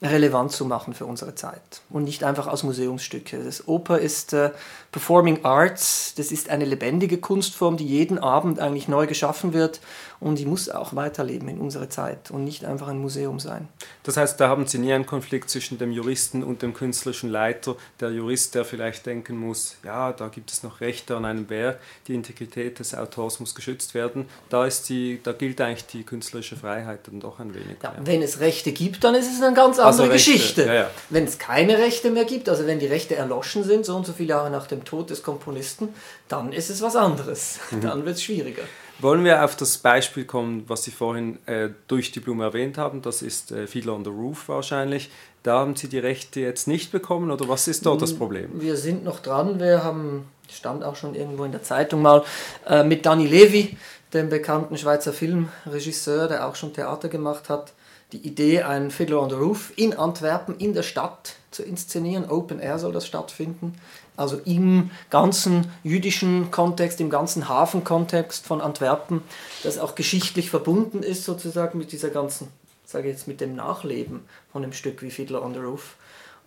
relevant 0.01 0.51
zu 0.51 0.65
machen 0.65 0.94
für 0.94 1.06
unsere 1.06 1.36
Zeit 1.36 1.82
und 1.89 2.03
nicht 2.03 2.24
einfach 2.24 2.48
als 2.48 2.63
Museumsstücke. 2.63 3.44
Das 3.44 3.68
Oper 3.68 4.00
ist 4.00 4.32
äh, 4.34 4.51
Performing 4.91 5.44
Arts, 5.44 6.13
das 6.15 6.32
ist 6.32 6.50
eine 6.50 6.65
lebendige 6.65 7.18
Kunstform, 7.18 7.75
die 7.75 7.86
jeden 7.86 8.18
Abend 8.18 8.60
eigentlich 8.60 8.88
neu 8.88 9.08
geschaffen 9.08 9.53
wird 9.53 9.82
und 10.20 10.39
die 10.39 10.46
muss 10.46 10.70
auch 10.70 10.96
weiterleben 10.96 11.48
in 11.48 11.60
unserer 11.60 11.89
Zeit 11.89 12.32
und 12.32 12.44
nicht 12.44 12.65
einfach 12.65 12.88
ein 12.88 13.00
Museum 13.00 13.39
sein. 13.39 13.68
Das 14.03 14.18
heißt, 14.18 14.39
da 14.39 14.50
haben 14.50 14.68
Sie 14.68 14.77
nie 14.77 14.91
einen 14.91 15.06
Konflikt 15.06 15.50
zwischen 15.50 15.77
dem 15.77 15.91
Juristen 15.91 16.44
und 16.44 16.62
dem 16.62 16.74
künstlerischen 16.74 17.29
Leiter. 17.29 17.75
Der 18.00 18.12
Jurist, 18.12 18.56
der 18.56 18.65
vielleicht 18.65 19.06
denken 19.06 19.38
muss, 19.38 19.77
ja, 19.84 20.12
da 20.12 20.27
gibt 20.27 20.51
es 20.51 20.63
noch 20.63 20.82
Rechte 20.82 21.15
an 21.15 21.25
einem 21.25 21.50
Werk, 21.50 21.79
die 22.08 22.15
Integrität 22.15 22.79
des 22.79 22.96
Autors 22.96 23.39
muss 23.39 23.56
geschützt 23.56 23.94
werden. 23.94 24.27
Da, 24.50 24.65
ist 24.65 24.89
die, 24.89 25.20
da 25.24 25.32
gilt 25.32 25.62
eigentlich 25.62 25.86
die 25.88 26.03
künstlerische 26.03 26.56
Freiheit 26.56 27.08
dann 27.08 27.20
doch 27.20 27.39
ein 27.39 27.53
wenig. 27.53 27.77
Ja, 27.82 27.94
ja. 27.96 28.00
Wenn 28.03 28.22
es 28.22 28.39
Rechte 28.39 28.72
gibt, 28.72 29.03
dann 29.03 29.15
ist 29.15 29.32
es 29.32 29.41
eine 29.41 29.56
ganz 29.56 29.79
also 29.79 29.88
andere 29.89 30.12
also 30.12 30.13
Geschichte. 30.13 30.65
Ja, 30.65 30.89
wenn 31.10 31.25
es 31.25 31.38
keine 31.38 31.77
Rechte 31.77 32.12
mehr 32.12 32.25
gibt, 32.25 32.50
also 32.50 32.65
wenn 32.65 32.79
die 32.79 32.88
Rechte 32.88 33.15
erloschen 33.15 33.63
sind, 33.63 33.86
so 33.86 33.96
und 33.96 34.05
so 34.05 34.13
viele 34.13 34.29
Jahre 34.29 34.50
nach 34.50 34.67
dem 34.67 34.84
Tod 34.84 35.10
des 35.10 35.24
Komponisten, 35.24 35.89
dann 36.27 36.53
ist 36.53 36.69
es 36.69 36.81
was 36.81 36.96
anderes. 36.96 37.60
Mhm. 37.72 37.81
Dann 37.81 38.05
wird 38.05 38.15
es 38.15 38.24
schwieriger. 38.24 38.63
Wollen 39.01 39.24
wir 39.24 39.46
auf 39.46 39.55
das 39.55 39.77
Beispiel 39.77 40.25
kommen, 40.25 40.65
was 40.67 40.84
Sie 40.84 40.91
vorhin 40.91 41.38
äh, 41.46 41.69
durch 41.88 42.12
die 42.12 42.19
Blume 42.19 42.43
erwähnt 42.43 42.77
haben? 42.77 43.01
Das 43.01 43.22
ist 43.22 43.51
äh, 43.51 43.65
Fiddler 43.65 43.93
on 43.93 44.03
the 44.03 44.10
Roof 44.10 44.50
wahrscheinlich. 44.50 45.10
Da 45.43 45.60
haben 45.60 45.77
Sie 45.77 45.88
die 45.88 46.00
Rechte 46.00 46.41
jetzt 46.41 46.67
nicht 46.67 46.91
bekommen 46.91 47.31
oder 47.31 47.48
was 47.48 47.69
ist 47.69 47.86
dort 47.86 48.01
das 48.01 48.13
Problem? 48.13 48.50
Wir 48.55 48.75
sind 48.75 49.05
noch 49.05 49.19
dran. 49.22 49.58
Wir 49.60 49.86
haben, 49.86 50.27
stand 50.51 50.84
auch 50.84 50.98
schon 50.98 51.15
irgendwo 51.15 51.46
in 51.46 51.53
der 51.53 51.63
Zeitung 51.63 52.01
mal, 52.01 52.25
äh, 52.67 52.84
mit 52.84 53.05
Danny 53.05 53.25
Levy, 53.25 53.77
dem 54.13 54.29
bekannten 54.29 54.77
Schweizer 54.77 55.13
Filmregisseur, 55.13 56.27
der 56.27 56.46
auch 56.46 56.55
schon 56.55 56.74
Theater 56.74 57.08
gemacht 57.08 57.48
hat, 57.48 57.72
die 58.11 58.25
Idee, 58.25 58.63
einen 58.63 58.91
Fiddler 58.91 59.21
on 59.21 59.29
the 59.29 59.35
Roof 59.35 59.71
in 59.75 59.95
Antwerpen, 59.95 60.57
in 60.57 60.73
der 60.73 60.83
Stadt 60.83 61.35
zu 61.51 61.63
inszenieren. 61.63 62.29
Open 62.29 62.59
Air 62.59 62.79
soll 62.79 62.91
das 62.91 63.05
stattfinden 63.05 63.75
also 64.19 64.37
im 64.43 64.91
ganzen 65.09 65.71
jüdischen 65.81 66.51
Kontext, 66.51 66.99
im 66.99 67.09
ganzen 67.09 67.47
Hafenkontext 67.47 68.45
von 68.45 68.59
Antwerpen, 68.59 69.21
das 69.63 69.79
auch 69.79 69.95
geschichtlich 69.95 70.49
verbunden 70.49 71.03
ist 71.03 71.23
sozusagen 71.23 71.77
mit 71.79 71.93
dieser 71.93 72.09
ganzen, 72.09 72.49
sage 72.85 73.07
ich 73.07 73.13
jetzt, 73.13 73.29
mit 73.29 73.39
dem 73.39 73.55
Nachleben 73.55 74.25
von 74.51 74.61
dem 74.61 74.73
Stück 74.73 75.01
wie 75.01 75.09
Fiddler 75.09 75.41
on 75.41 75.53
the 75.53 75.61
Roof. 75.61 75.95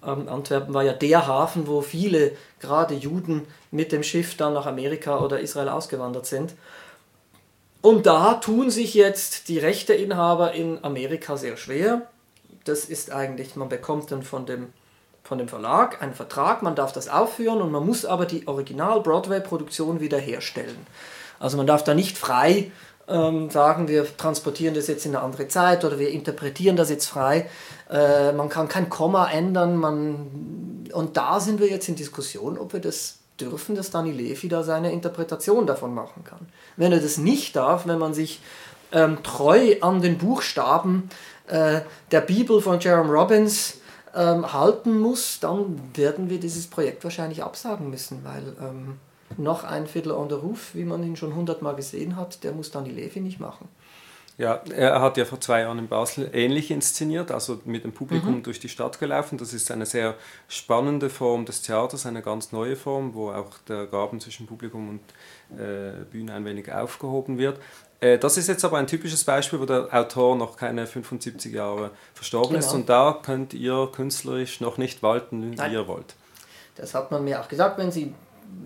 Ähm, 0.06 0.28
Antwerpen 0.28 0.74
war 0.74 0.82
ja 0.82 0.92
der 0.92 1.26
Hafen, 1.26 1.66
wo 1.66 1.80
viele, 1.80 2.32
gerade 2.60 2.94
Juden, 2.94 3.46
mit 3.70 3.90
dem 3.90 4.02
Schiff 4.02 4.36
dann 4.36 4.52
nach 4.52 4.66
Amerika 4.66 5.20
oder 5.20 5.40
Israel 5.40 5.70
ausgewandert 5.70 6.26
sind. 6.26 6.52
Und 7.82 8.06
da 8.06 8.34
tun 8.34 8.70
sich 8.70 8.94
jetzt 8.94 9.48
die 9.48 9.58
Rechteinhaber 9.58 10.52
in 10.52 10.82
Amerika 10.84 11.36
sehr 11.36 11.56
schwer. 11.56 12.02
Das 12.64 12.84
ist 12.84 13.10
eigentlich, 13.10 13.56
man 13.56 13.68
bekommt 13.68 14.12
dann 14.12 14.22
von 14.22 14.46
dem, 14.46 14.72
von 15.24 15.38
dem 15.38 15.48
Verlag 15.48 16.00
einen 16.00 16.14
Vertrag, 16.14 16.62
man 16.62 16.76
darf 16.76 16.92
das 16.92 17.08
aufführen 17.08 17.60
und 17.60 17.72
man 17.72 17.84
muss 17.84 18.04
aber 18.04 18.24
die 18.24 18.46
Original-Broadway-Produktion 18.46 20.00
wiederherstellen. 20.00 20.86
Also 21.40 21.56
man 21.56 21.66
darf 21.66 21.82
da 21.82 21.92
nicht 21.92 22.16
frei 22.16 22.70
ähm, 23.08 23.50
sagen, 23.50 23.88
wir 23.88 24.06
transportieren 24.16 24.74
das 24.74 24.86
jetzt 24.86 25.04
in 25.04 25.16
eine 25.16 25.24
andere 25.24 25.48
Zeit 25.48 25.84
oder 25.84 25.98
wir 25.98 26.10
interpretieren 26.10 26.76
das 26.76 26.88
jetzt 26.88 27.06
frei. 27.06 27.48
Äh, 27.90 28.32
man 28.32 28.48
kann 28.48 28.68
kein 28.68 28.88
Komma 28.88 29.28
ändern. 29.28 29.76
Man, 29.76 30.86
und 30.92 31.16
da 31.16 31.40
sind 31.40 31.60
wir 31.60 31.68
jetzt 31.68 31.88
in 31.88 31.96
Diskussion, 31.96 32.58
ob 32.58 32.72
wir 32.72 32.80
das 32.80 33.18
dürfen, 33.40 33.74
dass 33.74 33.90
Dani 33.90 34.12
Levi 34.12 34.48
da 34.48 34.62
seine 34.62 34.92
Interpretation 34.92 35.66
davon 35.66 35.94
machen 35.94 36.22
kann. 36.24 36.46
Wenn 36.76 36.92
er 36.92 37.00
das 37.00 37.18
nicht 37.18 37.56
darf, 37.56 37.86
wenn 37.86 37.98
man 37.98 38.14
sich 38.14 38.40
ähm, 38.92 39.22
treu 39.22 39.76
an 39.80 40.02
den 40.02 40.18
Buchstaben 40.18 41.08
äh, 41.46 41.80
der 42.10 42.20
Bibel 42.20 42.60
von 42.60 42.80
Jerome 42.80 43.12
Robbins 43.12 43.78
ähm, 44.14 44.52
halten 44.52 44.98
muss, 44.98 45.40
dann 45.40 45.80
werden 45.94 46.30
wir 46.30 46.38
dieses 46.38 46.66
Projekt 46.66 47.04
wahrscheinlich 47.04 47.42
absagen 47.42 47.90
müssen, 47.90 48.24
weil 48.24 48.56
ähm, 48.60 48.98
noch 49.38 49.64
ein 49.64 49.86
Viertel 49.86 50.12
on 50.12 50.28
the 50.28 50.34
Roof, 50.34 50.74
wie 50.74 50.84
man 50.84 51.02
ihn 51.02 51.16
schon 51.16 51.34
hundertmal 51.34 51.74
gesehen 51.74 52.16
hat, 52.16 52.44
der 52.44 52.52
muss 52.52 52.70
Dani 52.70 52.90
Levi 52.90 53.20
nicht 53.20 53.40
machen. 53.40 53.68
Ja, 54.38 54.62
er 54.74 55.00
hat 55.02 55.18
ja 55.18 55.26
vor 55.26 55.40
zwei 55.40 55.60
Jahren 55.60 55.78
in 55.78 55.88
Basel 55.88 56.30
ähnlich 56.32 56.70
inszeniert, 56.70 57.30
also 57.30 57.60
mit 57.64 57.84
dem 57.84 57.92
Publikum 57.92 58.36
mhm. 58.36 58.42
durch 58.42 58.60
die 58.60 58.70
Stadt 58.70 58.98
gelaufen. 58.98 59.36
Das 59.36 59.52
ist 59.52 59.70
eine 59.70 59.84
sehr 59.84 60.14
spannende 60.48 61.10
Form 61.10 61.44
des 61.44 61.62
Theaters, 61.62 62.06
eine 62.06 62.22
ganz 62.22 62.50
neue 62.50 62.76
Form, 62.76 63.14
wo 63.14 63.30
auch 63.30 63.58
der 63.68 63.86
Graben 63.86 64.20
zwischen 64.20 64.46
Publikum 64.46 64.88
und 64.88 65.58
äh, 65.60 66.04
Bühne 66.10 66.32
ein 66.32 66.44
wenig 66.46 66.72
aufgehoben 66.72 67.36
wird. 67.36 67.58
Äh, 68.00 68.18
das 68.18 68.38
ist 68.38 68.48
jetzt 68.48 68.64
aber 68.64 68.78
ein 68.78 68.86
typisches 68.86 69.22
Beispiel, 69.22 69.60
wo 69.60 69.66
der 69.66 69.88
Autor 69.92 70.34
noch 70.34 70.56
keine 70.56 70.86
75 70.86 71.52
Jahre 71.52 71.90
verstorben 72.14 72.54
genau. 72.54 72.66
ist 72.66 72.72
und 72.72 72.88
da 72.88 73.18
könnt 73.22 73.52
ihr 73.54 73.90
künstlerisch 73.94 74.60
noch 74.60 74.78
nicht 74.78 75.02
walten, 75.02 75.52
wie 75.52 75.56
Nein. 75.56 75.72
ihr 75.72 75.86
wollt. 75.86 76.14
Das 76.76 76.94
hat 76.94 77.10
man 77.10 77.22
mir 77.22 77.40
auch 77.40 77.48
gesagt, 77.48 77.76
wenn 77.78 77.92
Sie, 77.92 78.14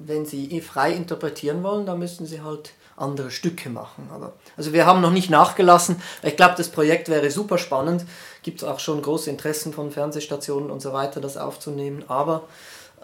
wenn 0.06 0.24
Sie 0.24 0.60
frei 0.60 0.92
interpretieren 0.92 1.62
wollen, 1.62 1.86
dann 1.86 1.98
müssen 1.98 2.24
Sie 2.24 2.40
halt 2.40 2.72
andere 2.96 3.30
Stücke 3.30 3.68
machen. 3.68 4.08
Aber, 4.12 4.32
also 4.56 4.72
wir 4.72 4.86
haben 4.86 5.00
noch 5.00 5.10
nicht 5.10 5.30
nachgelassen. 5.30 5.96
Ich 6.22 6.36
glaube, 6.36 6.54
das 6.56 6.68
Projekt 6.68 7.08
wäre 7.08 7.30
super 7.30 7.58
spannend. 7.58 8.04
Gibt 8.42 8.62
es 8.62 8.68
auch 8.68 8.80
schon 8.80 9.02
große 9.02 9.30
Interessen 9.30 9.72
von 9.72 9.90
Fernsehstationen 9.90 10.70
und 10.70 10.80
so 10.80 10.92
weiter, 10.92 11.20
das 11.20 11.36
aufzunehmen. 11.36 12.04
Aber 12.08 12.44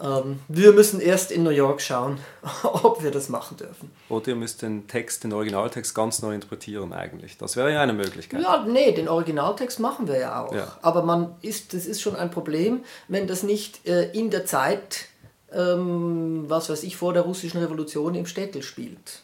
ähm, 0.00 0.40
wir 0.48 0.72
müssen 0.72 1.00
erst 1.00 1.30
in 1.30 1.42
New 1.42 1.50
York 1.50 1.80
schauen, 1.80 2.18
ob 2.62 3.02
wir 3.02 3.10
das 3.10 3.28
machen 3.28 3.56
dürfen. 3.56 3.90
Oder 4.08 4.28
ihr 4.28 4.34
müsst 4.36 4.62
den 4.62 4.88
Text, 4.88 5.24
den 5.24 5.32
Originaltext 5.32 5.94
ganz 5.94 6.22
neu 6.22 6.34
interpretieren 6.34 6.92
eigentlich. 6.92 7.36
Das 7.38 7.56
wäre 7.56 7.72
ja 7.72 7.82
eine 7.82 7.92
Möglichkeit. 7.92 8.42
Ja, 8.42 8.64
nee, 8.66 8.92
den 8.92 9.08
Originaltext 9.08 9.80
machen 9.80 10.08
wir 10.08 10.18
ja 10.18 10.44
auch. 10.44 10.54
Ja. 10.54 10.76
Aber 10.82 11.02
man 11.02 11.34
ist, 11.42 11.74
das 11.74 11.86
ist 11.86 12.00
schon 12.00 12.16
ein 12.16 12.30
Problem, 12.30 12.84
wenn 13.08 13.26
das 13.26 13.42
nicht 13.42 13.86
äh, 13.86 14.10
in 14.12 14.30
der 14.30 14.46
Zeit, 14.46 15.06
ähm, 15.52 16.44
was 16.48 16.70
weiß 16.70 16.82
ich, 16.82 16.96
vor 16.96 17.12
der 17.12 17.22
russischen 17.22 17.60
Revolution 17.60 18.14
im 18.14 18.26
Städtel 18.26 18.62
spielt. 18.62 19.22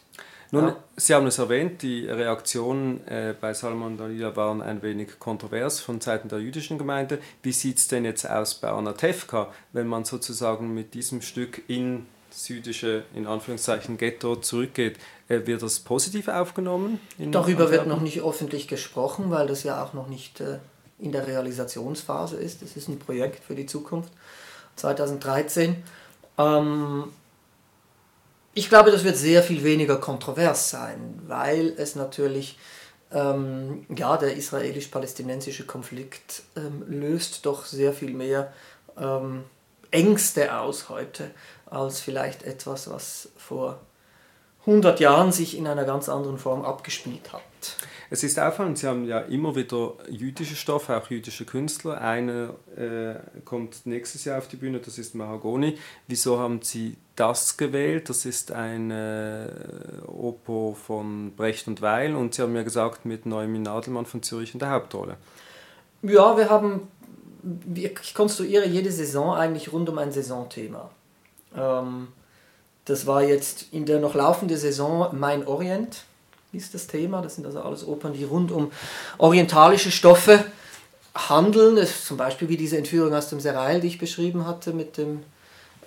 Nun, 0.51 0.65
ja. 0.65 0.75
Sie 0.95 1.13
haben 1.13 1.27
es 1.27 1.37
erwähnt, 1.37 1.81
die 1.83 2.07
Reaktionen 2.07 3.05
äh, 3.07 3.35
bei 3.39 3.53
Salman 3.53 3.97
Dalila 3.97 4.35
waren 4.35 4.61
ein 4.61 4.81
wenig 4.81 5.19
kontrovers 5.19 5.79
von 5.79 6.01
Seiten 6.01 6.27
der 6.27 6.39
jüdischen 6.39 6.77
Gemeinde. 6.77 7.19
Wie 7.43 7.51
sieht 7.51 7.77
es 7.77 7.87
denn 7.87 8.03
jetzt 8.03 8.27
aus 8.27 8.55
bei 8.55 8.69
Anna 8.69 8.93
Tefka, 8.93 9.53
wenn 9.73 9.87
man 9.87 10.05
sozusagen 10.05 10.73
mit 10.73 10.95
diesem 10.95 11.21
Stück 11.21 11.61
in 11.67 12.07
jüdische, 12.47 13.03
in 13.13 13.27
Anführungszeichen, 13.27 13.97
Ghetto 13.97 14.37
zurückgeht? 14.37 14.97
Äh, 15.27 15.45
wird 15.45 15.61
das 15.61 15.79
positiv 15.79 16.27
aufgenommen? 16.27 16.99
Darüber 17.19 17.65
Antwerpen? 17.65 17.71
wird 17.71 17.87
noch 17.87 18.01
nicht 18.01 18.21
öffentlich 18.21 18.67
gesprochen, 18.67 19.29
weil 19.29 19.45
das 19.45 19.63
ja 19.63 19.83
auch 19.83 19.93
noch 19.93 20.07
nicht 20.07 20.41
äh, 20.41 20.57
in 20.97 21.11
der 21.11 21.27
Realisationsphase 21.27 22.37
ist. 22.37 22.63
Das 22.63 22.75
ist 22.75 22.87
ein 22.87 22.97
Projekt 22.97 23.43
für 23.43 23.53
die 23.53 23.67
Zukunft 23.67 24.11
2013. 24.77 25.83
Ähm, 26.39 27.05
ich 28.59 28.67
glaube, 28.67 28.91
das 28.91 29.05
wird 29.05 29.15
sehr 29.15 29.41
viel 29.41 29.63
weniger 29.63 29.95
kontrovers 29.95 30.69
sein, 30.69 31.21
weil 31.25 31.73
es 31.77 31.95
natürlich, 31.95 32.59
ähm, 33.09 33.85
ja, 33.95 34.17
der 34.17 34.35
israelisch-palästinensische 34.35 35.65
Konflikt 35.65 36.43
ähm, 36.57 36.83
löst 36.85 37.45
doch 37.45 37.63
sehr 37.63 37.93
viel 37.93 38.13
mehr 38.13 38.51
ähm, 38.97 39.45
Ängste 39.91 40.57
aus 40.57 40.89
heute, 40.89 41.31
als 41.67 42.01
vielleicht 42.01 42.43
etwas, 42.43 42.89
was 42.89 43.29
vor 43.37 43.79
100 44.65 44.99
Jahren 44.99 45.31
sich 45.31 45.57
in 45.57 45.65
einer 45.65 45.85
ganz 45.85 46.09
anderen 46.09 46.37
Form 46.37 46.65
abgespielt 46.65 47.31
hat. 47.31 47.41
Es 48.09 48.23
ist 48.23 48.39
auffallend, 48.39 48.77
Sie 48.79 48.87
haben 48.87 49.05
ja 49.05 49.19
immer 49.19 49.55
wieder 49.55 49.93
jüdische 50.09 50.55
Stoffe, 50.55 50.97
auch 50.97 51.09
jüdische 51.09 51.45
Künstler. 51.45 52.01
Einer 52.01 52.55
äh, 52.75 53.15
kommt 53.45 53.85
nächstes 53.85 54.25
Jahr 54.25 54.39
auf 54.39 54.47
die 54.47 54.55
Bühne, 54.55 54.79
das 54.79 54.97
ist 54.97 55.13
Mahagoni. 55.13 55.77
Wieso 56.07 56.39
haben 56.39 56.61
Sie 56.61 56.97
das 57.15 57.57
gewählt? 57.57 58.09
Das 58.09 58.25
ist 58.25 58.51
ein 58.51 58.89
äh, 58.89 59.47
Opo 60.07 60.75
von 60.85 61.33
Brecht 61.35 61.67
und 61.67 61.81
Weil 61.81 62.15
und 62.15 62.33
Sie 62.33 62.41
haben 62.41 62.55
ja 62.55 62.63
gesagt, 62.63 63.05
mit 63.05 63.25
Neumin 63.25 63.61
Nadelmann 63.61 64.05
von 64.05 64.23
Zürich 64.23 64.53
in 64.53 64.59
der 64.59 64.71
Hauptrolle. 64.71 65.17
Ja, 66.01 66.37
wir 66.37 66.49
haben, 66.49 66.87
ich 67.75 68.13
konstruiere 68.13 68.67
jede 68.67 68.91
Saison 68.91 69.35
eigentlich 69.35 69.71
rund 69.71 69.89
um 69.89 69.97
ein 69.97 70.11
Saisonthema. 70.11 70.89
Ähm, 71.55 72.07
das 72.85 73.05
war 73.05 73.21
jetzt 73.21 73.67
in 73.71 73.85
der 73.85 73.99
noch 73.99 74.15
laufenden 74.15 74.57
Saison 74.57 75.09
Mein 75.11 75.45
Orient 75.45 76.05
ist 76.51 76.73
das 76.73 76.87
Thema. 76.87 77.21
Das 77.21 77.35
sind 77.35 77.45
also 77.45 77.61
alles 77.61 77.85
Opern, 77.87 78.13
die 78.13 78.23
rund 78.23 78.51
um 78.51 78.71
orientalische 79.17 79.91
Stoffe 79.91 80.43
handeln. 81.15 81.77
Ist 81.77 82.05
zum 82.05 82.17
Beispiel 82.17 82.49
wie 82.49 82.57
diese 82.57 82.77
Entführung 82.77 83.13
aus 83.13 83.29
dem 83.29 83.39
Serail, 83.39 83.81
die 83.81 83.87
ich 83.87 83.99
beschrieben 83.99 84.47
hatte 84.47 84.73
mit 84.73 84.97
dem 84.97 85.23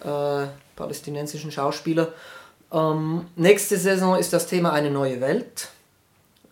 äh, 0.04 0.46
palästinensischen 0.76 1.50
Schauspieler. 1.50 2.08
Ähm, 2.72 3.26
nächste 3.36 3.76
Saison 3.76 4.16
ist 4.16 4.32
das 4.32 4.46
Thema 4.46 4.72
Eine 4.72 4.90
neue 4.90 5.20
Welt, 5.20 5.68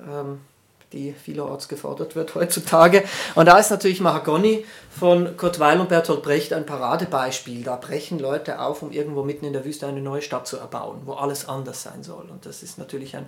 ähm, 0.01 0.41
die 0.93 1.13
vielerorts 1.13 1.69
gefordert 1.69 2.17
wird 2.17 2.35
heutzutage. 2.35 3.05
Und 3.35 3.47
da 3.47 3.59
ist 3.59 3.71
natürlich 3.71 4.01
Mahagoni 4.01 4.67
von 4.99 5.37
Kurt 5.37 5.61
Weil 5.61 5.81
und 5.81 5.89
Bertolt 5.89 6.23
Brecht 6.23 6.53
ein 6.53 6.67
Paradebeispiel. 6.67 7.63
Da 7.63 7.77
brechen 7.77 8.19
Leute 8.19 8.61
auf, 8.61 8.83
um 8.83 8.91
irgendwo 8.91 9.23
mitten 9.23 9.47
in 9.47 9.53
der 9.53 9.65
Wüste 9.65 9.87
eine 9.87 10.01
neue 10.01 10.23
Stadt 10.23 10.47
zu 10.47 10.59
erbauen, 10.59 11.03
wo 11.05 11.15
alles 11.15 11.49
anders 11.49 11.83
sein 11.83 12.03
soll. 12.03 12.29
Und 12.29 12.45
das 12.45 12.63
ist 12.63 12.77
natürlich 12.77 13.17
ein 13.17 13.27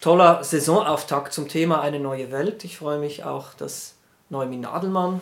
toller 0.00 0.44
Saisonauftakt 0.44 1.32
zum 1.32 1.48
Thema 1.48 1.80
Eine 1.80 2.00
neue 2.00 2.30
Welt. 2.30 2.64
Ich 2.64 2.78
freue 2.78 2.98
mich 2.98 3.24
auch, 3.24 3.54
dass 3.54 3.94
Noemi 4.30 4.56
Nadelmann 4.56 5.20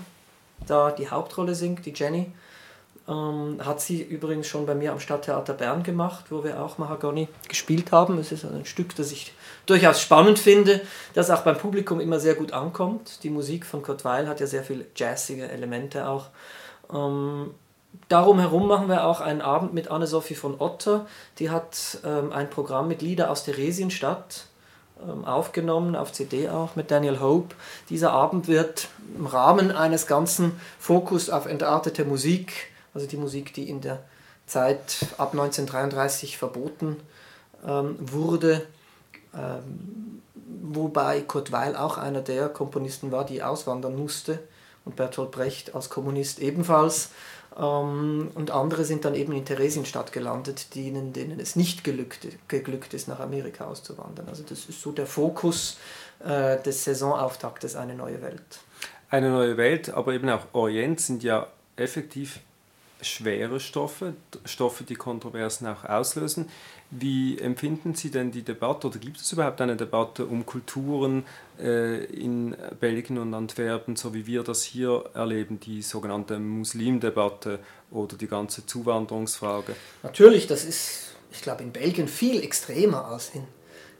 da 0.67 0.91
die 0.91 1.11
Hauptrolle 1.11 1.55
singt, 1.55 1.85
die 1.87 1.93
Jenny. 1.93 2.33
Ähm, 3.07 3.61
hat 3.63 3.83
sie 3.83 4.03
übrigens 4.03 4.47
schon 4.47 4.65
bei 4.65 4.75
mir 4.75 4.93
am 4.93 4.99
Stadttheater 4.99 5.53
Bern 5.53 5.83
gemacht, 5.83 6.27
wo 6.31 6.43
wir 6.43 6.63
auch 6.63 6.79
Mahagoni 6.79 7.29
gespielt 7.49 7.93
haben. 7.93 8.19
Es 8.19 8.33
ist 8.33 8.45
ein 8.47 8.65
Stück, 8.65 8.97
das 8.97 9.13
ich 9.13 9.35
durchaus 9.67 10.01
spannend 10.01 10.39
finde, 10.39 10.81
das 11.13 11.31
auch 11.31 11.43
beim 11.43 11.59
Publikum 11.59 12.01
immer 12.01 12.19
sehr 12.19 12.35
gut 12.35 12.53
ankommt. 12.53 13.23
Die 13.23 13.29
Musik 13.29 13.67
von 13.67 13.83
Kurt 13.83 14.07
Weil 14.07 14.27
hat 14.27 14.41
ja 14.41 14.47
sehr 14.47 14.65
viele 14.65 14.87
jazzige 14.97 15.51
Elemente 15.51 16.09
auch. 16.09 16.29
Ähm, 16.91 17.51
darum 18.09 18.39
herum 18.39 18.69
machen 18.69 18.89
wir 18.89 19.05
auch 19.05 19.21
einen 19.21 19.43
Abend 19.43 19.75
mit 19.75 19.91
Anne-Sophie 19.91 20.35
von 20.35 20.59
Otter. 20.59 21.07
Die 21.39 21.51
hat 21.51 21.99
ähm, 22.07 22.33
ein 22.33 22.49
Programm 22.49 22.89
mit 22.89 23.03
Lieder 23.03 23.31
aus 23.31 23.45
Theresienstadt 23.45 24.47
aufgenommen, 25.25 25.97
auf 25.97 26.13
CD 26.13 26.49
auch 26.49 26.77
mit 26.77 26.91
Daniel 26.91 27.21
Hope. 27.21 27.55
Dieser 27.91 28.13
Abend 28.13 28.49
wird 28.49 28.89
im 29.17 29.27
Rahmen 29.27 29.71
eines 29.71 30.07
ganzen 30.07 30.59
Fokus 30.79 31.31
auf 31.31 31.47
entartete 31.47 32.05
Musik, 32.05 32.71
also 32.95 33.07
die 33.07 33.17
Musik, 33.17 33.53
die 33.55 33.69
in 33.69 33.81
der 33.81 34.03
Zeit 34.47 35.07
ab 35.19 35.33
1933 35.33 36.39
verboten 36.39 36.97
ähm, 37.67 37.97
wurde, 37.99 38.67
ähm, 39.35 40.23
wobei 40.63 41.21
Kurt 41.23 41.53
Weil 41.53 41.77
auch 41.77 41.99
einer 41.99 42.21
der 42.21 42.49
Komponisten 42.49 43.11
war, 43.11 43.25
die 43.25 43.43
auswandern 43.43 43.97
musste 43.97 44.39
und 44.85 44.97
Bertolt 44.97 45.31
Brecht 45.31 45.75
als 45.75 45.91
Kommunist 45.91 46.39
ebenfalls. 46.41 47.11
Ähm, 47.57 48.31
und 48.35 48.51
andere 48.51 48.85
sind 48.85 49.05
dann 49.05 49.15
eben 49.15 49.33
in 49.33 49.45
Theresienstadt 49.45 50.13
gelandet, 50.13 50.75
denen, 50.75 51.13
denen 51.13 51.39
es 51.41 51.57
nicht 51.57 51.85
gelückt, 51.85 52.27
geglückt 52.49 52.95
ist, 52.95 53.09
nach 53.09 53.21
Amerika 53.21 53.67
auszuwandern. 53.67 54.29
Also 54.29 54.43
das 54.43 54.67
ist 54.67 54.81
so 54.81 54.93
der 54.93 55.07
Fokus 55.07 55.79
äh, 56.21 56.61
des 56.63 56.85
Saisonauftaktes 56.85 57.77
Eine 57.77 57.95
neue 57.95 58.21
Welt. 58.23 58.61
Eine 59.11 59.31
neue 59.31 59.57
Welt, 59.57 59.91
aber 59.91 60.13
eben 60.13 60.29
auch 60.29 60.47
Orient 60.53 61.01
sind 61.01 61.23
ja 61.23 61.47
effektiv 61.77 62.41
schwere 63.01 63.61
Stoffe, 63.61 64.15
Stoffe, 64.45 64.85
die 64.85 64.95
Kontroversen 64.95 65.67
auch 65.69 65.85
auslösen. 65.85 66.49
Wie 66.91 67.39
empfinden 67.39 67.95
Sie 67.95 68.11
denn 68.11 68.31
die 68.31 68.43
Debatte 68.43 68.87
oder 68.87 68.99
gibt 68.99 69.17
es 69.17 69.33
überhaupt 69.33 69.61
eine 69.61 69.77
Debatte 69.77 70.27
um 70.27 70.47
Kulturen 70.47 71.25
äh, 71.59 72.05
in 72.05 72.57
Belgien 72.79 73.19
und 73.19 73.35
Antwerpen, 73.35 73.97
so 73.97 74.15
wie 74.15 74.27
wir 74.27 74.43
das 74.43 74.63
hier 74.63 75.05
erleben, 75.15 75.59
die 75.59 75.83
sogenannte 75.83 76.39
Muslimdebatte 76.39 77.59
oder 77.91 78.17
die 78.17 78.29
ganze 78.29 78.65
Zuwanderungsfrage? 78.67 79.75
Natürlich, 80.03 80.47
das 80.47 80.65
ist, 80.65 81.15
ich 81.33 81.43
glaube, 81.43 81.63
in 81.63 81.73
Belgien 81.73 82.07
viel 82.07 82.43
extremer 82.43 83.07
als 83.07 83.33
in, 83.35 83.45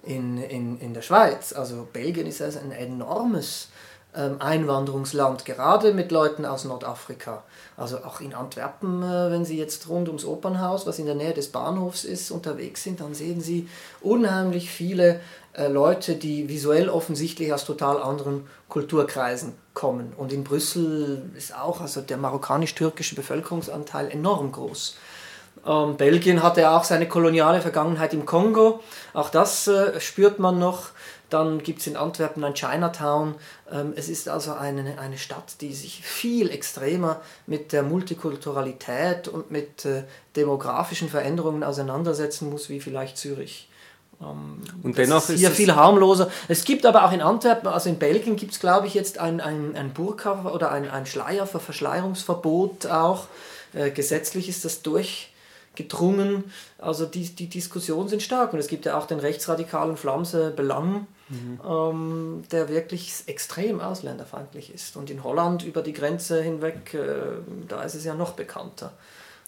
in, 0.05 0.39
in, 0.39 0.79
in 0.79 0.95
der 0.95 1.03
Schweiz. 1.03 1.53
Also 1.53 1.89
Belgien 1.93 2.27
ist 2.27 2.43
also 2.43 2.61
ein 2.61 2.71
enormes 2.71 3.71
Einwanderungsland, 4.39 5.45
gerade 5.45 5.93
mit 5.93 6.13
Leuten 6.13 6.45
aus 6.45 6.65
Nordafrika. 6.65 7.43
Also 7.77 7.99
auch 7.99 8.21
in 8.21 8.35
Antwerpen, 8.35 9.03
äh, 9.03 9.31
wenn 9.31 9.45
Sie 9.45 9.59
jetzt 9.59 9.89
rund 9.89 10.09
ums 10.09 10.25
Opernhaus, 10.25 10.87
was 10.87 10.99
in 10.99 11.07
der 11.07 11.17
Nähe 11.17 11.35
des 11.35 11.49
Bahnhofs 11.49 12.05
ist, 12.05 12.31
unterwegs 12.31 12.85
sind, 12.85 13.01
dann 13.01 13.15
sehen 13.15 13.41
Sie 13.41 13.69
unheimlich 14.01 14.71
viele 14.71 15.21
äh, 15.55 15.69
Leute, 15.69 16.15
die 16.15 16.49
visuell 16.49 16.89
offensichtlich 16.89 17.53
aus 17.53 17.65
total 17.65 18.01
anderen 18.01 18.47
Kulturkreisen 18.69 19.55
kommen. 19.73 20.13
Und 20.17 20.33
in 20.33 20.45
Brüssel 20.45 21.31
ist 21.37 21.57
auch 21.57 21.81
also 21.81 22.01
der 22.01 22.17
marokkanisch-türkische 22.17 23.17
Bevölkerungsanteil 23.17 24.11
enorm 24.11 24.53
groß. 24.53 24.97
Ähm, 25.67 25.97
Belgien 25.97 26.43
hatte 26.43 26.71
auch 26.71 26.85
seine 26.85 27.09
koloniale 27.09 27.61
Vergangenheit 27.61 28.13
im 28.15 28.27
Kongo. 28.27 28.81
Auch 29.13 29.31
das 29.31 29.67
äh, 29.67 30.01
spürt 30.01 30.39
man 30.39 30.59
noch. 30.59 30.89
Dann 31.35 31.65
gibt 31.65 31.81
es 31.81 31.89
in 31.89 31.97
Antwerpen 31.97 32.45
ein 32.45 32.55
Chinatown. 32.55 33.35
Ähm, 33.69 33.93
es 33.97 34.09
ist 34.09 34.29
also 34.29 34.53
eine, 34.53 35.01
eine 35.01 35.19
Stadt, 35.19 35.61
die 35.61 35.73
sich 35.73 36.01
viel 36.01 36.49
extremer 36.49 37.21
mit 37.49 37.73
der 37.73 37.83
Multikulturalität 37.83 39.27
und 39.27 39.51
mit 39.51 39.85
äh, 39.85 40.05
demografischen 40.37 41.09
Veränderungen 41.09 41.65
auseinandersetzen 41.65 42.51
muss, 42.51 42.69
wie 42.69 42.79
vielleicht 42.79 43.19
Zürich. 43.19 43.69
Ähm, 44.23 44.63
und 44.85 44.97
dennoch 44.97 45.29
ist 45.29 45.41
hier 45.41 45.51
ist 45.51 45.57
viel 45.57 45.75
harmloser. 45.75 46.31
Es 46.47 46.65
gibt 46.65 46.87
aber 46.87 47.05
auch 47.05 47.11
in 47.11 47.21
Antwerpen, 47.21 47.67
also 47.67 47.89
in 47.89 47.99
Belgien 47.99 48.37
gibt 48.37 48.53
es, 48.53 48.61
glaube 48.61 48.87
ich, 48.87 48.95
jetzt 48.95 49.19
ein, 49.19 49.41
ein, 49.41 49.75
ein 49.75 49.93
Burka 49.93 50.45
oder 50.55 50.71
ein, 50.71 50.89
ein 50.89 51.05
Schleier 51.05 51.49
für 51.49 51.59
Verschleierungsverbot 51.59 52.87
auch. 52.87 53.27
Äh, 53.73 53.91
gesetzlich 53.91 54.49
ist 54.49 54.65
das 54.65 54.83
durch 54.83 55.33
gedrungen. 55.75 56.45
Also 56.79 57.07
die, 57.07 57.35
die 57.35 57.49
Diskussionen 57.49 58.09
sind 58.09 58.23
stark 58.23 58.53
und 58.53 58.61
es 58.61 58.69
gibt 58.69 58.87
ja 58.87 58.97
auch 58.97 59.09
den 59.09 59.19
rechtsradikalen 59.19 59.97
Flamse 59.97 60.53
Belang, 60.55 61.09
mhm. 61.29 61.61
ähm, 61.67 62.43
der 62.51 62.69
wirklich 62.69 63.25
extrem 63.27 63.81
ausländerfeindlich 63.81 64.73
ist. 64.73 64.97
Und 64.97 65.11
in 65.11 65.25
Holland 65.25 65.65
über 65.65 65.83
die 65.83 65.93
Grenze 65.93 66.43
hinweg, 66.43 66.95
äh, 66.95 67.41
da 67.69 67.83
ist 67.83 67.95
es 67.95 68.05
ja 68.05 68.15
noch 68.15 68.33
bekannter. 68.33 68.93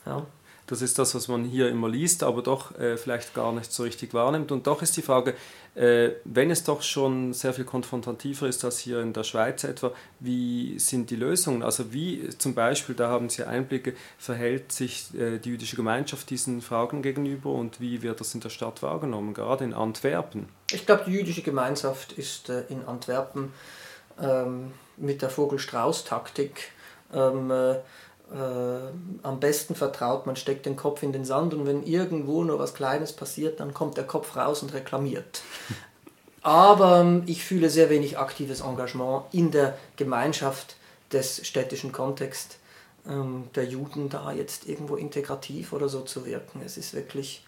Ja. 0.04 0.26
Das 0.66 0.82
ist 0.82 0.98
das, 0.98 1.14
was 1.14 1.28
man 1.28 1.44
hier 1.44 1.68
immer 1.68 1.88
liest, 1.88 2.24
aber 2.24 2.42
doch 2.42 2.76
äh, 2.76 2.96
vielleicht 2.96 3.34
gar 3.34 3.52
nicht 3.52 3.72
so 3.72 3.84
richtig 3.84 4.14
wahrnimmt. 4.14 4.50
Und 4.50 4.66
doch 4.66 4.82
ist 4.82 4.96
die 4.96 5.02
Frage, 5.02 5.34
äh, 5.76 6.10
wenn 6.24 6.50
es 6.50 6.64
doch 6.64 6.82
schon 6.82 7.32
sehr 7.34 7.54
viel 7.54 7.64
konfrontativer 7.64 8.48
ist 8.48 8.64
als 8.64 8.80
hier 8.80 9.00
in 9.00 9.12
der 9.12 9.22
Schweiz 9.22 9.62
etwa, 9.62 9.92
wie 10.18 10.76
sind 10.80 11.10
die 11.10 11.16
Lösungen? 11.16 11.62
Also 11.62 11.92
wie 11.92 12.30
zum 12.38 12.54
Beispiel, 12.54 12.96
da 12.96 13.08
haben 13.08 13.28
Sie 13.28 13.44
Einblicke, 13.44 13.94
verhält 14.18 14.72
sich 14.72 15.14
äh, 15.14 15.38
die 15.38 15.50
jüdische 15.50 15.76
Gemeinschaft 15.76 16.28
diesen 16.30 16.60
Fragen 16.60 17.00
gegenüber 17.00 17.52
und 17.52 17.80
wie 17.80 18.02
wird 18.02 18.18
das 18.18 18.34
in 18.34 18.40
der 18.40 18.50
Stadt 18.50 18.82
wahrgenommen, 18.82 19.34
gerade 19.34 19.62
in 19.62 19.72
Antwerpen? 19.72 20.48
Ich 20.72 20.84
glaube, 20.84 21.04
die 21.06 21.12
jüdische 21.12 21.42
Gemeinschaft 21.42 22.12
ist 22.12 22.48
äh, 22.48 22.64
in 22.68 22.84
Antwerpen 22.86 23.52
ähm, 24.20 24.72
mit 24.96 25.22
der 25.22 25.30
Vogel-Strauß-Taktik 25.30 26.72
ähm, 27.14 27.50
äh, 27.50 27.72
äh, 27.72 28.80
am 29.22 29.38
besten 29.38 29.76
vertraut, 29.76 30.26
man 30.26 30.34
steckt 30.34 30.66
den 30.66 30.74
Kopf 30.74 31.02
in 31.02 31.12
den 31.12 31.24
Sand 31.24 31.54
und 31.54 31.66
wenn 31.66 31.84
irgendwo 31.84 32.42
nur 32.42 32.58
was 32.58 32.74
Kleines 32.74 33.12
passiert, 33.12 33.60
dann 33.60 33.72
kommt 33.72 33.96
der 33.96 34.06
Kopf 34.06 34.34
raus 34.36 34.62
und 34.62 34.74
reklamiert. 34.74 35.42
Aber 36.42 37.00
ähm, 37.00 37.22
ich 37.26 37.44
fühle 37.44 37.70
sehr 37.70 37.90
wenig 37.90 38.18
aktives 38.18 38.60
Engagement 38.60 39.24
in 39.32 39.50
der 39.50 39.76
Gemeinschaft 39.96 40.76
des 41.12 41.46
städtischen 41.46 41.92
Kontexts 41.92 42.58
ähm, 43.08 43.48
der 43.54 43.64
Juden 43.64 44.08
da 44.08 44.32
jetzt 44.32 44.68
irgendwo 44.68 44.96
integrativ 44.96 45.72
oder 45.72 45.88
so 45.88 46.02
zu 46.02 46.26
wirken. 46.26 46.62
Es 46.64 46.76
ist 46.76 46.94
wirklich 46.94 47.44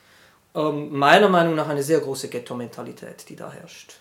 ähm, 0.55 0.97
meiner 0.97 1.29
Meinung 1.29 1.55
nach 1.55 1.69
eine 1.69 1.83
sehr 1.83 2.01
große 2.01 2.29
Ghetto-Mentalität, 2.29 3.29
die 3.29 3.37
da 3.37 3.53
herrscht. 3.53 3.97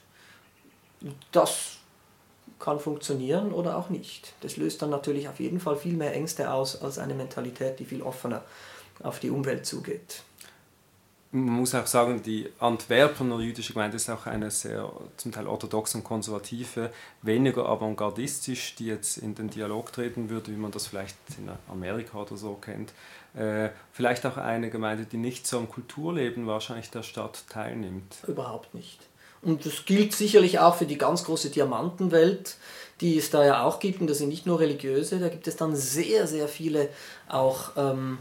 Das 1.31 1.77
kann 2.59 2.79
funktionieren 2.79 3.51
oder 3.51 3.77
auch 3.77 3.89
nicht. 3.89 4.33
Das 4.41 4.57
löst 4.57 4.81
dann 4.81 4.89
natürlich 4.89 5.27
auf 5.27 5.39
jeden 5.39 5.59
Fall 5.59 5.75
viel 5.75 5.95
mehr 5.95 6.13
Ängste 6.13 6.51
aus 6.51 6.81
als 6.81 6.97
eine 6.97 7.13
Mentalität, 7.13 7.79
die 7.79 7.85
viel 7.85 8.01
offener 8.01 8.43
auf 9.03 9.19
die 9.19 9.29
Umwelt 9.29 9.65
zugeht. 9.65 10.23
Man 11.45 11.55
muss 11.55 11.75
auch 11.75 11.87
sagen, 11.87 12.21
die 12.23 12.49
Antwerpener 12.59 13.39
jüdische 13.39 13.73
Gemeinde 13.73 13.97
ist 13.97 14.09
auch 14.09 14.25
eine 14.25 14.49
sehr 14.51 14.91
zum 15.17 15.31
Teil 15.31 15.47
orthodox 15.47 15.95
und 15.95 16.03
konservative, 16.03 16.91
weniger 17.21 17.67
avantgardistisch, 17.67 18.75
die 18.75 18.87
jetzt 18.87 19.17
in 19.17 19.35
den 19.35 19.49
Dialog 19.49 19.91
treten 19.91 20.29
würde, 20.29 20.51
wie 20.51 20.57
man 20.57 20.71
das 20.71 20.87
vielleicht 20.87 21.15
in 21.37 21.49
Amerika 21.71 22.19
oder 22.19 22.37
so 22.37 22.53
kennt. 22.55 22.93
Äh, 23.35 23.69
vielleicht 23.91 24.25
auch 24.25 24.37
eine 24.37 24.69
Gemeinde, 24.69 25.05
die 25.05 25.17
nicht 25.17 25.45
so 25.45 25.59
am 25.59 25.69
Kulturleben 25.69 26.47
wahrscheinlich 26.47 26.89
der 26.89 27.03
Stadt 27.03 27.43
teilnimmt. 27.49 28.15
Überhaupt 28.27 28.73
nicht. 28.73 28.99
Und 29.41 29.65
das 29.65 29.85
gilt 29.85 30.13
sicherlich 30.13 30.59
auch 30.59 30.75
für 30.75 30.85
die 30.85 30.97
ganz 30.97 31.23
große 31.23 31.51
Diamantenwelt, 31.51 32.57
die 33.01 33.17
es 33.17 33.29
da 33.29 33.45
ja 33.45 33.63
auch 33.63 33.79
gibt. 33.79 34.01
Und 34.01 34.09
das 34.09 34.17
sind 34.17 34.29
nicht 34.29 34.45
nur 34.45 34.59
religiöse, 34.59 35.19
da 35.19 35.29
gibt 35.29 35.47
es 35.47 35.55
dann 35.55 35.75
sehr, 35.75 36.25
sehr 36.25 36.47
viele 36.47 36.89
auch 37.27 37.71
ähm, 37.77 38.17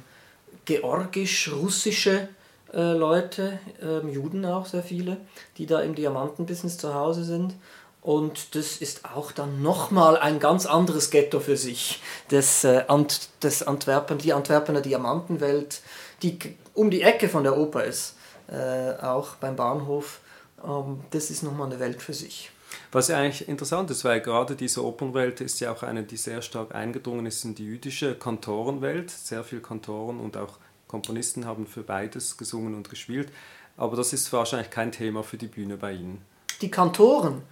georgisch-russische 0.66 2.28
äh, 2.76 2.92
Leute, 2.92 3.58
ähm, 3.82 4.08
Juden 4.08 4.44
auch 4.44 4.66
sehr 4.66 4.84
viele, 4.84 5.16
die 5.56 5.66
da 5.66 5.80
im 5.80 5.96
Diamantenbusiness 5.96 6.78
zu 6.78 6.94
Hause 6.94 7.24
sind. 7.24 7.54
Und 8.02 8.54
das 8.54 8.76
ist 8.76 9.04
auch 9.04 9.32
dann 9.32 9.62
nochmal 9.62 10.16
ein 10.16 10.38
ganz 10.38 10.66
anderes 10.66 11.10
Ghetto 11.10 11.40
für 11.40 11.56
sich, 11.56 12.00
das, 12.28 12.62
äh, 12.62 12.84
Ant, 12.86 13.30
das 13.40 13.64
Antwerpen, 13.64 14.18
die 14.18 14.32
Antwerpener 14.32 14.80
Diamantenwelt, 14.80 15.80
die 16.22 16.38
um 16.74 16.90
die 16.92 17.02
Ecke 17.02 17.28
von 17.28 17.42
der 17.42 17.58
Oper 17.58 17.82
ist, 17.82 18.14
äh, 18.48 19.02
auch 19.02 19.34
beim 19.36 19.56
Bahnhof 19.56 20.20
ähm, 20.64 21.00
das 21.10 21.30
ist 21.30 21.42
nochmal 21.42 21.66
eine 21.66 21.80
Welt 21.80 22.02
für 22.02 22.14
sich. 22.14 22.50
Was 22.92 23.08
ja 23.08 23.18
eigentlich 23.18 23.48
interessant 23.48 23.90
ist, 23.90 24.04
weil 24.04 24.20
gerade 24.20 24.56
diese 24.56 24.84
Opernwelt 24.84 25.40
ist 25.40 25.60
ja 25.60 25.72
auch 25.72 25.82
eine, 25.82 26.02
die 26.02 26.16
sehr 26.16 26.42
stark 26.42 26.74
eingedrungen 26.74 27.26
ist 27.26 27.44
in 27.44 27.54
die 27.54 27.64
jüdische 27.64 28.14
Kantorenwelt. 28.14 29.10
Sehr 29.10 29.44
viele 29.44 29.62
Kantoren 29.62 30.20
und 30.20 30.36
auch 30.36 30.58
Komponisten 30.88 31.46
haben 31.46 31.66
für 31.66 31.82
beides 31.82 32.36
gesungen 32.36 32.74
und 32.74 32.90
gespielt. 32.90 33.28
Aber 33.76 33.96
das 33.96 34.12
ist 34.12 34.32
wahrscheinlich 34.32 34.70
kein 34.70 34.92
Thema 34.92 35.22
für 35.22 35.36
die 35.36 35.48
Bühne 35.48 35.76
bei 35.76 35.92
Ihnen. 35.92 36.22
Die 36.60 36.70
Kantoren, 36.70 37.42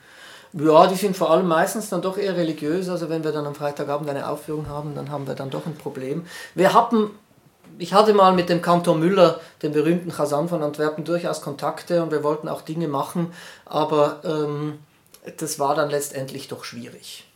ja, 0.53 0.87
die 0.87 0.95
sind 0.95 1.17
vor 1.17 1.31
allem 1.31 1.49
meistens 1.49 1.91
dann 1.91 2.01
doch 2.01 2.17
eher 2.17 2.37
religiös. 2.37 2.89
Also 2.89 3.09
wenn 3.09 3.25
wir 3.25 3.33
dann 3.33 3.47
am 3.47 3.55
Freitagabend 3.55 4.09
eine 4.09 4.29
Aufführung 4.29 4.69
haben, 4.69 4.95
dann 4.95 5.11
haben 5.11 5.27
wir 5.27 5.35
dann 5.35 5.51
doch 5.51 5.67
ein 5.67 5.77
Problem. 5.77 6.25
Wir 6.55 6.73
hatten 6.73 7.11
ich 7.79 7.93
hatte 7.93 8.15
mal 8.15 8.33
mit 8.33 8.49
dem 8.49 8.63
Kantor 8.63 8.97
Müller, 8.97 9.41
dem 9.63 9.73
berühmten 9.73 10.13
Chasan 10.13 10.49
von 10.49 10.63
Antwerpen, 10.63 11.05
durchaus 11.05 11.41
Kontakte 11.41 12.03
und 12.03 12.13
wir 12.13 12.23
wollten 12.23 12.49
auch 12.49 12.63
Dinge 12.63 12.89
machen, 12.89 13.33
aber 13.65 14.21
ähm, 14.25 14.79
das 15.39 15.59
war 15.59 15.75
dann 15.75 15.91
letztendlich 15.91 16.49
doch 16.49 16.65
schwierig. 16.65 17.27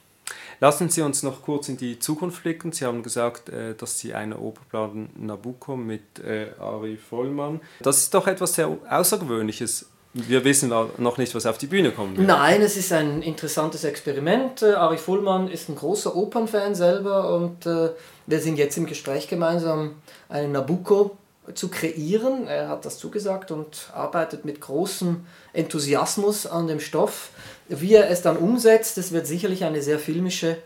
Lassen 0.60 0.88
Sie 0.88 1.02
uns 1.02 1.22
noch 1.22 1.42
kurz 1.42 1.68
in 1.68 1.76
die 1.76 1.98
Zukunft 1.98 2.42
blicken. 2.42 2.72
Sie 2.72 2.84
haben 2.84 3.02
gesagt, 3.02 3.48
äh, 3.48 3.74
dass 3.74 3.98
Sie 3.98 4.14
eine 4.14 4.38
Oper 4.38 4.62
planen, 4.68 5.10
Nabucco 5.16 5.76
mit 5.76 6.18
äh, 6.18 6.48
Ari 6.58 6.96
Vollmann. 6.96 7.60
Das 7.80 7.98
ist 7.98 8.14
doch 8.14 8.26
etwas 8.26 8.54
sehr 8.54 8.76
Außergewöhnliches. 8.88 9.86
Wir 10.14 10.42
wissen 10.42 10.70
noch 10.70 11.18
nicht, 11.18 11.34
was 11.34 11.46
auf 11.46 11.58
die 11.58 11.66
Bühne 11.66 11.92
kommt. 11.92 12.18
Nein, 12.18 12.62
es 12.62 12.76
ist 12.76 12.92
ein 12.92 13.22
interessantes 13.22 13.84
Experiment. 13.84 14.62
Äh, 14.62 14.72
Ari 14.72 14.98
Vollmann 14.98 15.48
ist 15.48 15.68
ein 15.68 15.76
großer 15.76 16.16
Opernfan 16.16 16.74
selber 16.74 17.36
und 17.36 17.66
wir 17.66 18.40
sind 18.40 18.58
jetzt 18.58 18.76
im 18.76 18.86
Gespräch 18.86 19.28
gemeinsam 19.28 19.96
einen 20.28 20.52
Nabucco 20.52 21.16
zu 21.54 21.68
kreieren. 21.68 22.46
Er 22.46 22.68
hat 22.68 22.84
das 22.84 22.98
zugesagt 22.98 23.50
und 23.50 23.90
arbeitet 23.94 24.44
mit 24.44 24.60
großem 24.60 25.26
Enthusiasmus 25.52 26.46
an 26.46 26.66
dem 26.66 26.80
Stoff. 26.80 27.30
Wie 27.68 27.94
er 27.94 28.10
es 28.10 28.22
dann 28.22 28.36
umsetzt, 28.36 28.96
das 28.96 29.12
wird 29.12 29.26
sicherlich 29.26 29.64
eine 29.64 29.82
sehr 29.82 29.98
filmische 29.98 30.58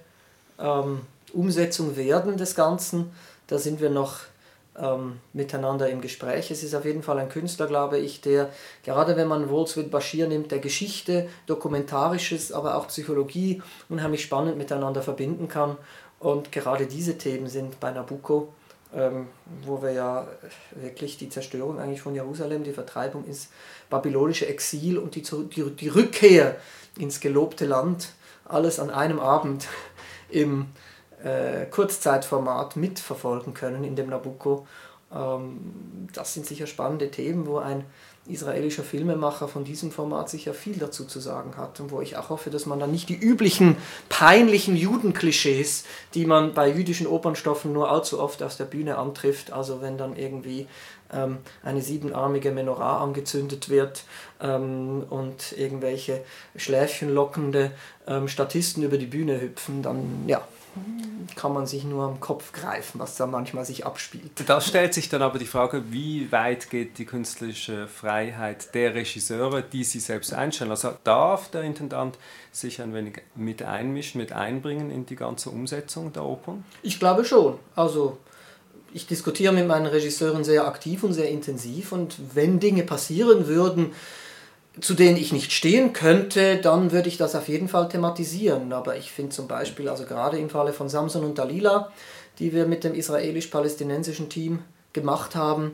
ähm, 0.59 1.03
Umsetzung 1.33 1.97
werden 1.97 2.37
des 2.37 2.55
Ganzen. 2.55 3.11
Da 3.47 3.59
sind 3.59 3.81
wir 3.81 3.91
noch 3.91 4.21
ähm, 4.79 5.19
miteinander 5.33 5.89
im 5.89 6.01
Gespräch. 6.01 6.51
Es 6.51 6.63
ist 6.63 6.75
auf 6.75 6.85
jeden 6.85 7.03
Fall 7.03 7.19
ein 7.19 7.29
Künstler, 7.29 7.67
glaube 7.67 7.99
ich, 7.99 8.21
der, 8.21 8.51
gerade 8.85 9.17
wenn 9.17 9.29
man 9.29 9.51
Wolfswit 9.51 9.91
Bashir 9.91 10.29
nimmt, 10.29 10.51
der 10.51 10.61
Geschichte, 10.61 11.29
Dokumentarisches, 11.47 12.53
aber 12.53 12.77
auch 12.77 12.89
Psychologie 12.89 13.63
unheimlich 13.89 14.23
spannend 14.23 14.57
miteinander 14.57 15.03
verbinden 15.03 15.49
kann. 15.49 15.77
Und 16.19 16.53
gerade 16.53 16.87
diese 16.87 17.19
Themen 17.19 17.49
sind 17.49 17.81
bei 17.81 17.91
Nabucco, 17.91 18.49
ähm, 18.95 19.29
wo 19.65 19.83
wir 19.83 19.93
ja 19.93 20.27
wirklich 20.73 21.17
die 21.17 21.29
Zerstörung 21.29 21.79
eigentlich 21.79 22.03
von 22.03 22.15
Jerusalem, 22.15 22.65
die 22.65 22.73
Vertreibung 22.73 23.25
ins 23.25 23.49
babylonische 23.91 24.47
Exil 24.47 24.99
und 24.99 25.15
die, 25.15 25.23
die, 25.23 25.71
die 25.71 25.89
Rückkehr 25.89 26.57
ins 26.99 27.21
gelobte 27.21 27.67
Land, 27.67 28.13
alles 28.45 28.79
an 28.79 28.91
einem 28.91 29.19
Abend 29.19 29.69
im 30.29 30.67
äh, 31.23 31.67
Kurzzeitformat 31.67 32.77
mitverfolgen 32.77 33.55
können 33.55 33.85
in 33.85 33.97
dem 33.97 34.11
Nabucco. 34.11 34.67
Ähm, 35.15 36.09
das 36.13 36.35
sind 36.35 36.47
sicher 36.47 36.67
spannende 36.67 37.11
Themen, 37.11 37.47
wo 37.47 37.59
ein 37.59 37.85
israelischer 38.27 38.85
Filmemacher 38.85 39.49
von 39.49 39.65
diesem 39.65 39.91
Format 39.91 40.31
sicher 40.31 40.55
viel 40.55 40.77
dazu 40.77 41.05
zu 41.05 41.19
sagen 41.19 41.57
hat 41.57 41.81
und 41.81 41.91
wo 41.91 42.01
ich 42.01 42.17
auch 42.17 42.29
hoffe, 42.29 42.51
dass 42.51 42.67
man 42.67 42.79
dann 42.79 42.93
nicht 42.93 43.09
die 43.09 43.19
üblichen 43.19 43.77
peinlichen 44.09 44.77
Judenklischees, 44.77 45.85
die 46.15 46.25
man 46.25 46.55
bei 46.55 46.71
jüdischen 46.71 47.09
Opernstoffen 47.09 47.73
nur 47.73 47.91
allzu 47.91 48.21
oft 48.21 48.43
aus 48.43 48.57
der 48.57 48.65
Bühne 48.65 48.97
antrifft, 48.97 49.53
also 49.53 49.81
wenn 49.83 49.99
dann 49.99 50.17
irgendwie 50.17 50.69
ähm, 51.13 51.39
eine 51.65 51.83
siebenarmige 51.83 52.53
Menorah 52.53 53.03
angezündet 53.03 53.69
wird 53.69 54.05
ähm, 54.41 55.05
und 55.11 55.53
irgendwelche 55.59 56.23
schläfchenlockende 56.55 57.73
ähm, 58.07 58.29
Statisten 58.29 58.85
über 58.85 58.99
die 58.99 59.07
Bühne 59.07 59.41
hüpfen, 59.41 59.83
dann 59.83 60.25
ja, 60.29 60.47
kann 61.37 61.53
man 61.53 61.67
sich 61.67 61.85
nur 61.85 62.05
am 62.05 62.21
Kopf 62.21 62.53
greifen, 62.53 62.99
was 62.99 63.17
da 63.17 63.27
manchmal 63.27 63.65
sich 63.65 63.87
abspielt. 63.87 64.31
Da 64.47 64.61
stellt 64.61 64.95
sich 64.95 65.09
dann 65.09 65.23
aber 65.23 65.39
die 65.39 65.47
Frage, 65.47 65.85
wie 65.91 66.31
weit 66.33 66.71
geht 66.71 66.99
die 66.99 67.05
künstlerische 67.05 67.89
Freiheit 67.89 68.75
der 68.75 68.95
Regisseure, 68.95 69.63
die 69.63 69.85
sie 69.85 70.01
selbst 70.01 70.33
einstellen? 70.33 70.71
Also 70.71 70.93
darf 71.05 71.51
der 71.51 71.63
Intendant 71.63 72.19
sich 72.51 72.81
ein 72.81 72.95
wenig 72.95 73.23
mit 73.35 73.63
einmischen, 73.63 74.21
mit 74.21 74.33
einbringen 74.33 74.91
in 74.91 75.07
die 75.07 75.17
ganze 75.17 75.51
Umsetzung 75.51 76.13
der 76.13 76.25
Opern? 76.25 76.65
Ich 76.83 76.99
glaube 76.99 77.25
schon. 77.25 77.59
Also 77.75 78.19
ich 78.95 79.07
diskutiere 79.07 79.53
mit 79.53 79.67
meinen 79.67 79.87
Regisseuren 79.87 80.45
sehr 80.45 80.67
aktiv 80.67 81.03
und 81.03 81.13
sehr 81.13 81.31
intensiv 81.31 81.93
und 81.93 82.17
wenn 82.35 82.61
Dinge 82.61 82.83
passieren 82.83 83.47
würden, 83.47 83.93
zu 84.81 84.95
denen 84.95 85.17
ich 85.17 85.33
nicht 85.33 85.53
stehen 85.53 85.93
könnte, 85.93 86.57
dann 86.57 86.93
würde 86.93 87.09
ich 87.09 87.19
das 87.19 87.35
auf 87.35 87.49
jeden 87.49 87.69
Fall 87.69 87.89
thematisieren. 87.89 88.73
Aber 88.73 88.97
ich 88.97 89.13
finde 89.13 89.31
zum 89.31 89.47
Beispiel, 89.47 89.89
also 89.89 90.05
gerade 90.05 90.39
im 90.39 90.49
Falle 90.49 90.73
von 90.73 90.89
Samson 90.89 91.25
und 91.25 91.39
Dalila, 91.39 91.91
die 92.39 92.53
wir 92.53 92.67
mit 92.67 92.85
dem 92.85 92.95
israelisch-palästinensischen 92.95 94.31
Team 94.31 94.61
gemacht 94.93 95.37
haben, 95.37 95.73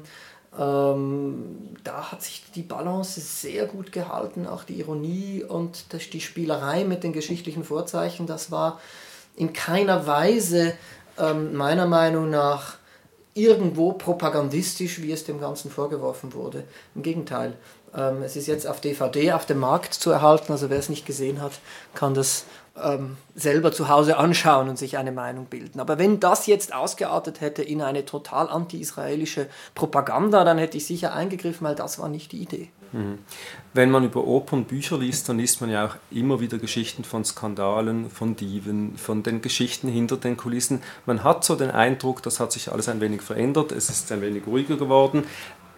ähm, 0.58 1.76
da 1.84 2.10
hat 2.10 2.22
sich 2.22 2.44
die 2.54 2.62
Balance 2.62 3.20
sehr 3.20 3.66
gut 3.66 3.92
gehalten, 3.92 4.46
auch 4.46 4.64
die 4.64 4.80
Ironie 4.80 5.44
und 5.46 5.86
die 6.12 6.20
Spielerei 6.20 6.84
mit 6.84 7.04
den 7.04 7.12
geschichtlichen 7.12 7.64
Vorzeichen, 7.64 8.26
das 8.26 8.50
war 8.50 8.80
in 9.36 9.52
keiner 9.52 10.06
Weise 10.06 10.74
ähm, 11.18 11.54
meiner 11.54 11.86
Meinung 11.86 12.30
nach 12.30 12.78
irgendwo 13.34 13.92
propagandistisch, 13.92 15.00
wie 15.00 15.12
es 15.12 15.24
dem 15.24 15.40
Ganzen 15.40 15.70
vorgeworfen 15.70 16.34
wurde. 16.34 16.64
Im 16.96 17.02
Gegenteil, 17.02 17.54
ähm, 17.94 18.22
es 18.22 18.36
ist 18.36 18.46
jetzt 18.46 18.66
auf 18.66 18.80
DVD 18.80 19.32
auf 19.32 19.46
dem 19.46 19.58
Markt 19.58 19.94
zu 19.94 20.10
erhalten, 20.10 20.52
also 20.52 20.70
wer 20.70 20.78
es 20.78 20.88
nicht 20.88 21.06
gesehen 21.06 21.40
hat, 21.40 21.52
kann 21.94 22.14
das 22.14 22.44
ähm, 22.82 23.16
selber 23.34 23.72
zu 23.72 23.88
Hause 23.88 24.16
anschauen 24.16 24.68
und 24.68 24.78
sich 24.78 24.98
eine 24.98 25.12
Meinung 25.12 25.46
bilden. 25.46 25.80
Aber 25.80 25.98
wenn 25.98 26.20
das 26.20 26.46
jetzt 26.46 26.74
ausgeartet 26.74 27.40
hätte 27.40 27.62
in 27.62 27.82
eine 27.82 28.04
total 28.04 28.48
anti-israelische 28.48 29.46
Propaganda, 29.74 30.44
dann 30.44 30.58
hätte 30.58 30.76
ich 30.76 30.86
sicher 30.86 31.12
eingegriffen, 31.12 31.66
weil 31.66 31.74
das 31.74 31.98
war 31.98 32.08
nicht 32.08 32.32
die 32.32 32.42
Idee. 32.42 32.70
Mhm. 32.92 33.18
Wenn 33.74 33.90
man 33.90 34.04
über 34.04 34.26
Opernbücher 34.26 34.98
liest, 34.98 35.28
dann 35.28 35.38
liest 35.38 35.60
man 35.60 35.70
ja 35.70 35.86
auch 35.86 35.96
immer 36.10 36.40
wieder 36.40 36.58
Geschichten 36.58 37.04
von 37.04 37.24
Skandalen, 37.24 38.10
von 38.10 38.34
Dieben, 38.34 38.96
von 38.96 39.22
den 39.22 39.42
Geschichten 39.42 39.88
hinter 39.88 40.16
den 40.16 40.36
Kulissen. 40.36 40.82
Man 41.04 41.22
hat 41.22 41.44
so 41.44 41.54
den 41.54 41.70
Eindruck, 41.70 42.22
das 42.22 42.40
hat 42.40 42.52
sich 42.52 42.72
alles 42.72 42.88
ein 42.88 43.00
wenig 43.00 43.22
verändert, 43.22 43.72
es 43.72 43.90
ist 43.90 44.10
ein 44.10 44.22
wenig 44.22 44.46
ruhiger 44.46 44.76
geworden. 44.76 45.24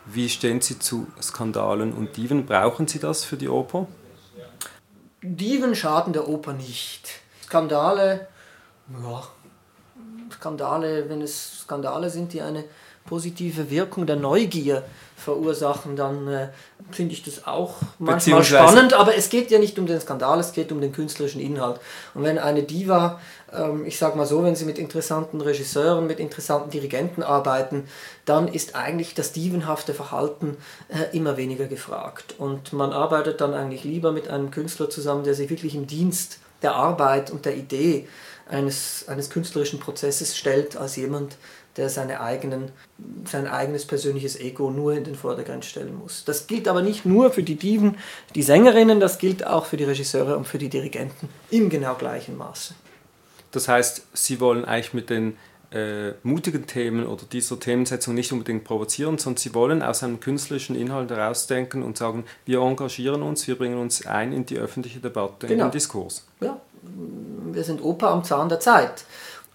Wie 0.06 0.28
stehen 0.28 0.60
Sie 0.60 0.78
zu 0.78 1.06
Skandalen 1.20 1.92
und 1.92 2.16
Diven? 2.16 2.46
Brauchen 2.46 2.88
Sie 2.88 2.98
das 2.98 3.24
für 3.24 3.36
die 3.36 3.48
Oper? 3.48 3.86
Diven 5.22 5.74
schaden 5.74 6.12
der 6.12 6.28
Oper 6.28 6.52
nicht. 6.52 7.20
Skandale, 7.44 8.28
ja, 9.02 9.22
Skandale, 10.32 11.08
wenn 11.08 11.20
es 11.20 11.60
Skandale 11.60 12.08
sind, 12.08 12.32
die 12.32 12.40
eine 12.40 12.64
positive 13.10 13.70
Wirkung 13.70 14.06
der 14.06 14.14
Neugier 14.14 14.84
verursachen, 15.16 15.96
dann 15.96 16.28
äh, 16.28 16.48
finde 16.92 17.12
ich 17.12 17.24
das 17.24 17.44
auch 17.44 17.74
manchmal 17.98 18.44
spannend. 18.44 18.94
Aber 18.94 19.16
es 19.16 19.28
geht 19.28 19.50
ja 19.50 19.58
nicht 19.58 19.78
um 19.80 19.86
den 19.86 20.00
Skandal, 20.00 20.38
es 20.38 20.52
geht 20.52 20.70
um 20.70 20.80
den 20.80 20.92
künstlerischen 20.92 21.40
Inhalt. 21.40 21.80
Und 22.14 22.22
wenn 22.22 22.38
eine 22.38 22.62
Diva, 22.62 23.20
ähm, 23.52 23.84
ich 23.84 23.98
sage 23.98 24.16
mal 24.16 24.26
so, 24.26 24.44
wenn 24.44 24.54
sie 24.54 24.64
mit 24.64 24.78
interessanten 24.78 25.40
Regisseuren, 25.40 26.06
mit 26.06 26.20
interessanten 26.20 26.70
Dirigenten 26.70 27.24
arbeiten, 27.24 27.88
dann 28.24 28.46
ist 28.46 28.76
eigentlich 28.76 29.14
das 29.14 29.32
divenhafte 29.32 29.92
Verhalten 29.92 30.56
äh, 30.88 31.14
immer 31.14 31.36
weniger 31.36 31.66
gefragt. 31.66 32.36
Und 32.38 32.72
man 32.72 32.92
arbeitet 32.92 33.40
dann 33.40 33.54
eigentlich 33.54 33.82
lieber 33.82 34.12
mit 34.12 34.28
einem 34.28 34.52
Künstler 34.52 34.88
zusammen, 34.88 35.24
der 35.24 35.34
sich 35.34 35.50
wirklich 35.50 35.74
im 35.74 35.88
Dienst 35.88 36.38
der 36.62 36.74
Arbeit 36.74 37.30
und 37.30 37.44
der 37.44 37.56
Idee 37.56 38.06
eines, 38.48 39.04
eines 39.08 39.30
künstlerischen 39.30 39.80
Prozesses 39.80 40.36
stellt, 40.36 40.76
als 40.76 40.96
jemand, 40.96 41.36
der 41.76 41.88
seine 41.88 42.20
eigenen, 42.20 42.72
sein 43.24 43.46
eigenes 43.46 43.86
persönliches 43.86 44.38
Ego 44.38 44.70
nur 44.70 44.92
in 44.92 45.04
den 45.04 45.14
Vordergrund 45.14 45.64
stellen 45.64 45.96
muss. 45.96 46.24
Das 46.24 46.46
gilt 46.46 46.66
aber 46.66 46.82
nicht 46.82 47.06
nur 47.06 47.30
für 47.30 47.44
die 47.44 47.54
Diven, 47.54 47.96
die 48.34 48.42
Sängerinnen, 48.42 48.98
das 48.98 49.18
gilt 49.18 49.46
auch 49.46 49.66
für 49.66 49.76
die 49.76 49.84
Regisseure 49.84 50.36
und 50.36 50.46
für 50.46 50.58
die 50.58 50.68
Dirigenten 50.68 51.28
im 51.50 51.70
genau 51.70 51.94
gleichen 51.94 52.36
Maße. 52.36 52.74
Das 53.52 53.68
heißt, 53.68 54.02
Sie 54.12 54.40
wollen 54.40 54.64
eigentlich 54.64 54.94
mit 54.94 55.10
den 55.10 55.36
äh, 55.72 56.12
mutigen 56.22 56.66
Themen 56.66 57.06
oder 57.06 57.22
dieser 57.30 57.58
Themensetzung 57.58 58.14
nicht 58.14 58.32
unbedingt 58.32 58.64
provozieren, 58.64 59.18
sondern 59.18 59.38
Sie 59.38 59.54
wollen 59.54 59.82
aus 59.82 60.02
einem 60.02 60.20
künstlerischen 60.20 60.74
Inhalt 60.74 61.10
herausdenken 61.10 61.82
und 61.82 61.96
sagen, 61.96 62.24
wir 62.44 62.60
engagieren 62.60 63.22
uns, 63.22 63.46
wir 63.46 63.56
bringen 63.56 63.78
uns 63.78 64.04
ein 64.06 64.32
in 64.32 64.46
die 64.46 64.58
öffentliche 64.58 65.00
Debatte, 65.00 65.46
genau. 65.46 65.52
in 65.52 65.68
den 65.68 65.72
Diskurs. 65.72 66.26
Ja, 66.40 66.60
wir 67.52 67.64
sind 67.64 67.82
Oper 67.82 68.10
am 68.10 68.24
Zahn 68.24 68.48
der 68.48 68.60
Zeit. 68.60 69.04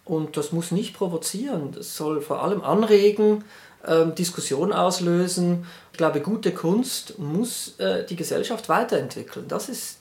Und 0.06 0.38
das 0.38 0.52
muss 0.52 0.72
nicht 0.72 0.96
provozieren, 0.96 1.72
das 1.72 1.96
soll 1.96 2.22
vor 2.22 2.44
allem 2.44 2.62
anregen, 2.62 3.44
äh, 3.84 4.06
Diskussion 4.12 4.72
auslösen. 4.72 5.66
Ich 5.92 5.98
glaube, 5.98 6.22
gute 6.22 6.52
Kunst 6.52 7.18
muss 7.18 7.80
äh, 7.80 8.06
die 8.06 8.16
Gesellschaft 8.16 8.70
weiterentwickeln. 8.70 9.48
Das 9.48 9.68
ist, 9.68 9.98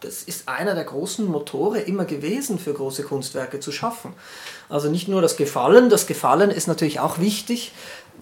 das 0.00 0.22
ist 0.22 0.48
einer 0.48 0.74
der 0.74 0.84
großen 0.84 1.26
Motore 1.26 1.80
immer 1.80 2.04
gewesen, 2.04 2.58
für 2.58 2.72
große 2.72 3.02
Kunstwerke 3.02 3.60
zu 3.60 3.72
schaffen. 3.72 4.12
Also 4.68 4.90
nicht 4.90 5.08
nur 5.08 5.22
das 5.22 5.36
Gefallen, 5.36 5.90
das 5.90 6.06
Gefallen 6.06 6.50
ist 6.50 6.68
natürlich 6.68 7.00
auch 7.00 7.18
wichtig, 7.18 7.72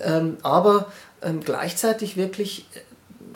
ähm, 0.01 0.39
aber 0.43 0.87
ähm, 1.23 1.41
gleichzeitig 1.41 2.17
wirklich 2.17 2.67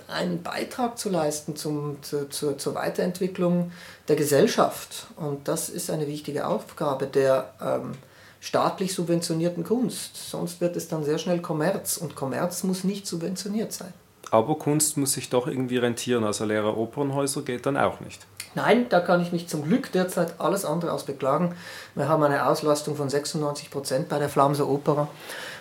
einen 0.09 0.43
Beitrag 0.43 0.99
zu 0.99 1.09
leisten 1.09 1.57
zum, 1.57 2.03
zu, 2.03 2.29
zu, 2.29 2.57
zur 2.57 2.75
Weiterentwicklung 2.75 3.73
der 4.09 4.17
Gesellschaft. 4.17 5.07
Und 5.17 5.49
das 5.49 5.69
ist 5.69 5.91
eine 5.91 6.07
wichtige 6.07 6.47
Aufgabe 6.47 7.07
der 7.07 7.55
ähm, 7.63 7.93
staatlich 8.41 8.95
subventionierten 8.95 9.65
Kunst. 9.65 10.17
Sonst 10.31 10.61
wird 10.61 10.77
es 10.77 10.89
dann 10.89 11.05
sehr 11.05 11.19
schnell 11.19 11.41
Kommerz 11.41 11.97
und 11.97 12.17
Kommerz 12.17 12.65
muss 12.65 12.85
nicht 12.85 13.07
subventioniert 13.07 13.73
sein. 13.73 13.93
Aber 14.31 14.57
Kunst 14.57 14.97
muss 14.97 15.13
sich 15.13 15.29
doch 15.29 15.47
irgendwie 15.47 15.79
rentieren, 15.79 16.25
also 16.25 16.45
leere 16.45 16.77
Opernhäuser 16.77 17.43
geht 17.43 17.67
dann 17.67 17.77
auch 17.77 18.01
nicht. 18.01 18.27
Nein, 18.55 18.87
da 18.89 19.01
kann 19.01 19.21
ich 19.21 19.31
mich 19.31 19.49
zum 19.49 19.63
Glück 19.63 19.93
derzeit 19.93 20.41
alles 20.41 20.65
andere 20.65 20.91
als 20.91 21.05
beklagen. 21.05 21.55
Wir 21.95 22.09
haben 22.09 22.23
eine 22.23 22.47
Auslastung 22.47 22.97
von 22.97 23.09
96 23.09 23.71
Prozent 23.71 24.09
bei 24.09 24.19
der 24.19 24.29
Flamser 24.29 24.69
Opera. 24.69 25.09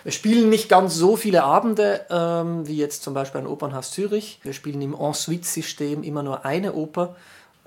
Wir 0.04 0.12
spielen 0.12 0.50
nicht 0.50 0.70
ganz 0.70 0.96
so 0.96 1.16
viele 1.16 1.44
Abende 1.44 2.06
ähm, 2.10 2.68
wie 2.68 2.78
jetzt 2.78 3.04
zum 3.04 3.14
Beispiel 3.14 3.42
ein 3.42 3.48
Opernhaus 3.48 3.92
Zürich. 3.92 4.40
Wir 4.44 4.54
spielen 4.54 4.82
im 4.82 4.96
Ensuite-System 4.96 6.04
immer 6.04 6.24
nur 6.24 6.46
eine 6.46 6.74
Oper. 6.74 7.16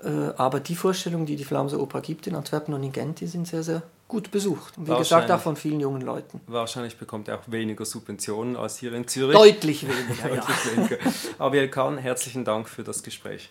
Äh, 0.03 0.09
aber 0.35 0.59
die 0.59 0.75
Vorstellungen, 0.75 1.25
die 1.25 1.37
die 1.37 1.45
Flamser 1.45 1.79
Oper 1.79 2.01
gibt 2.01 2.27
in 2.27 2.35
Antwerpen 2.35 2.73
und 2.73 2.83
in 2.83 2.91
Gent, 2.91 3.21
die 3.21 3.27
sind 3.27 3.47
sehr, 3.47 3.63
sehr 3.63 3.83
gut 4.13 4.29
besucht. 4.29 4.77
Und 4.77 4.87
wie 4.87 4.95
gesagt, 4.95 5.31
auch 5.31 5.39
von 5.39 5.55
vielen 5.55 5.79
jungen 5.79 6.01
Leuten. 6.01 6.39
Wahrscheinlich 6.45 6.97
bekommt 6.97 7.29
er 7.29 7.39
auch 7.39 7.47
weniger 7.47 7.83
Subventionen 7.83 8.55
als 8.55 8.77
hier 8.77 8.93
in 8.93 9.07
Zürich. 9.07 9.35
Deutlich 9.35 9.87
weniger. 9.87 10.29
Deutlich 10.35 10.65
ja. 10.65 10.77
weniger. 10.77 10.97
Ariel 11.39 11.67
Kahn, 11.67 11.97
herzlichen 11.97 12.45
Dank 12.45 12.69
für 12.69 12.83
das 12.83 13.01
Gespräch. 13.01 13.49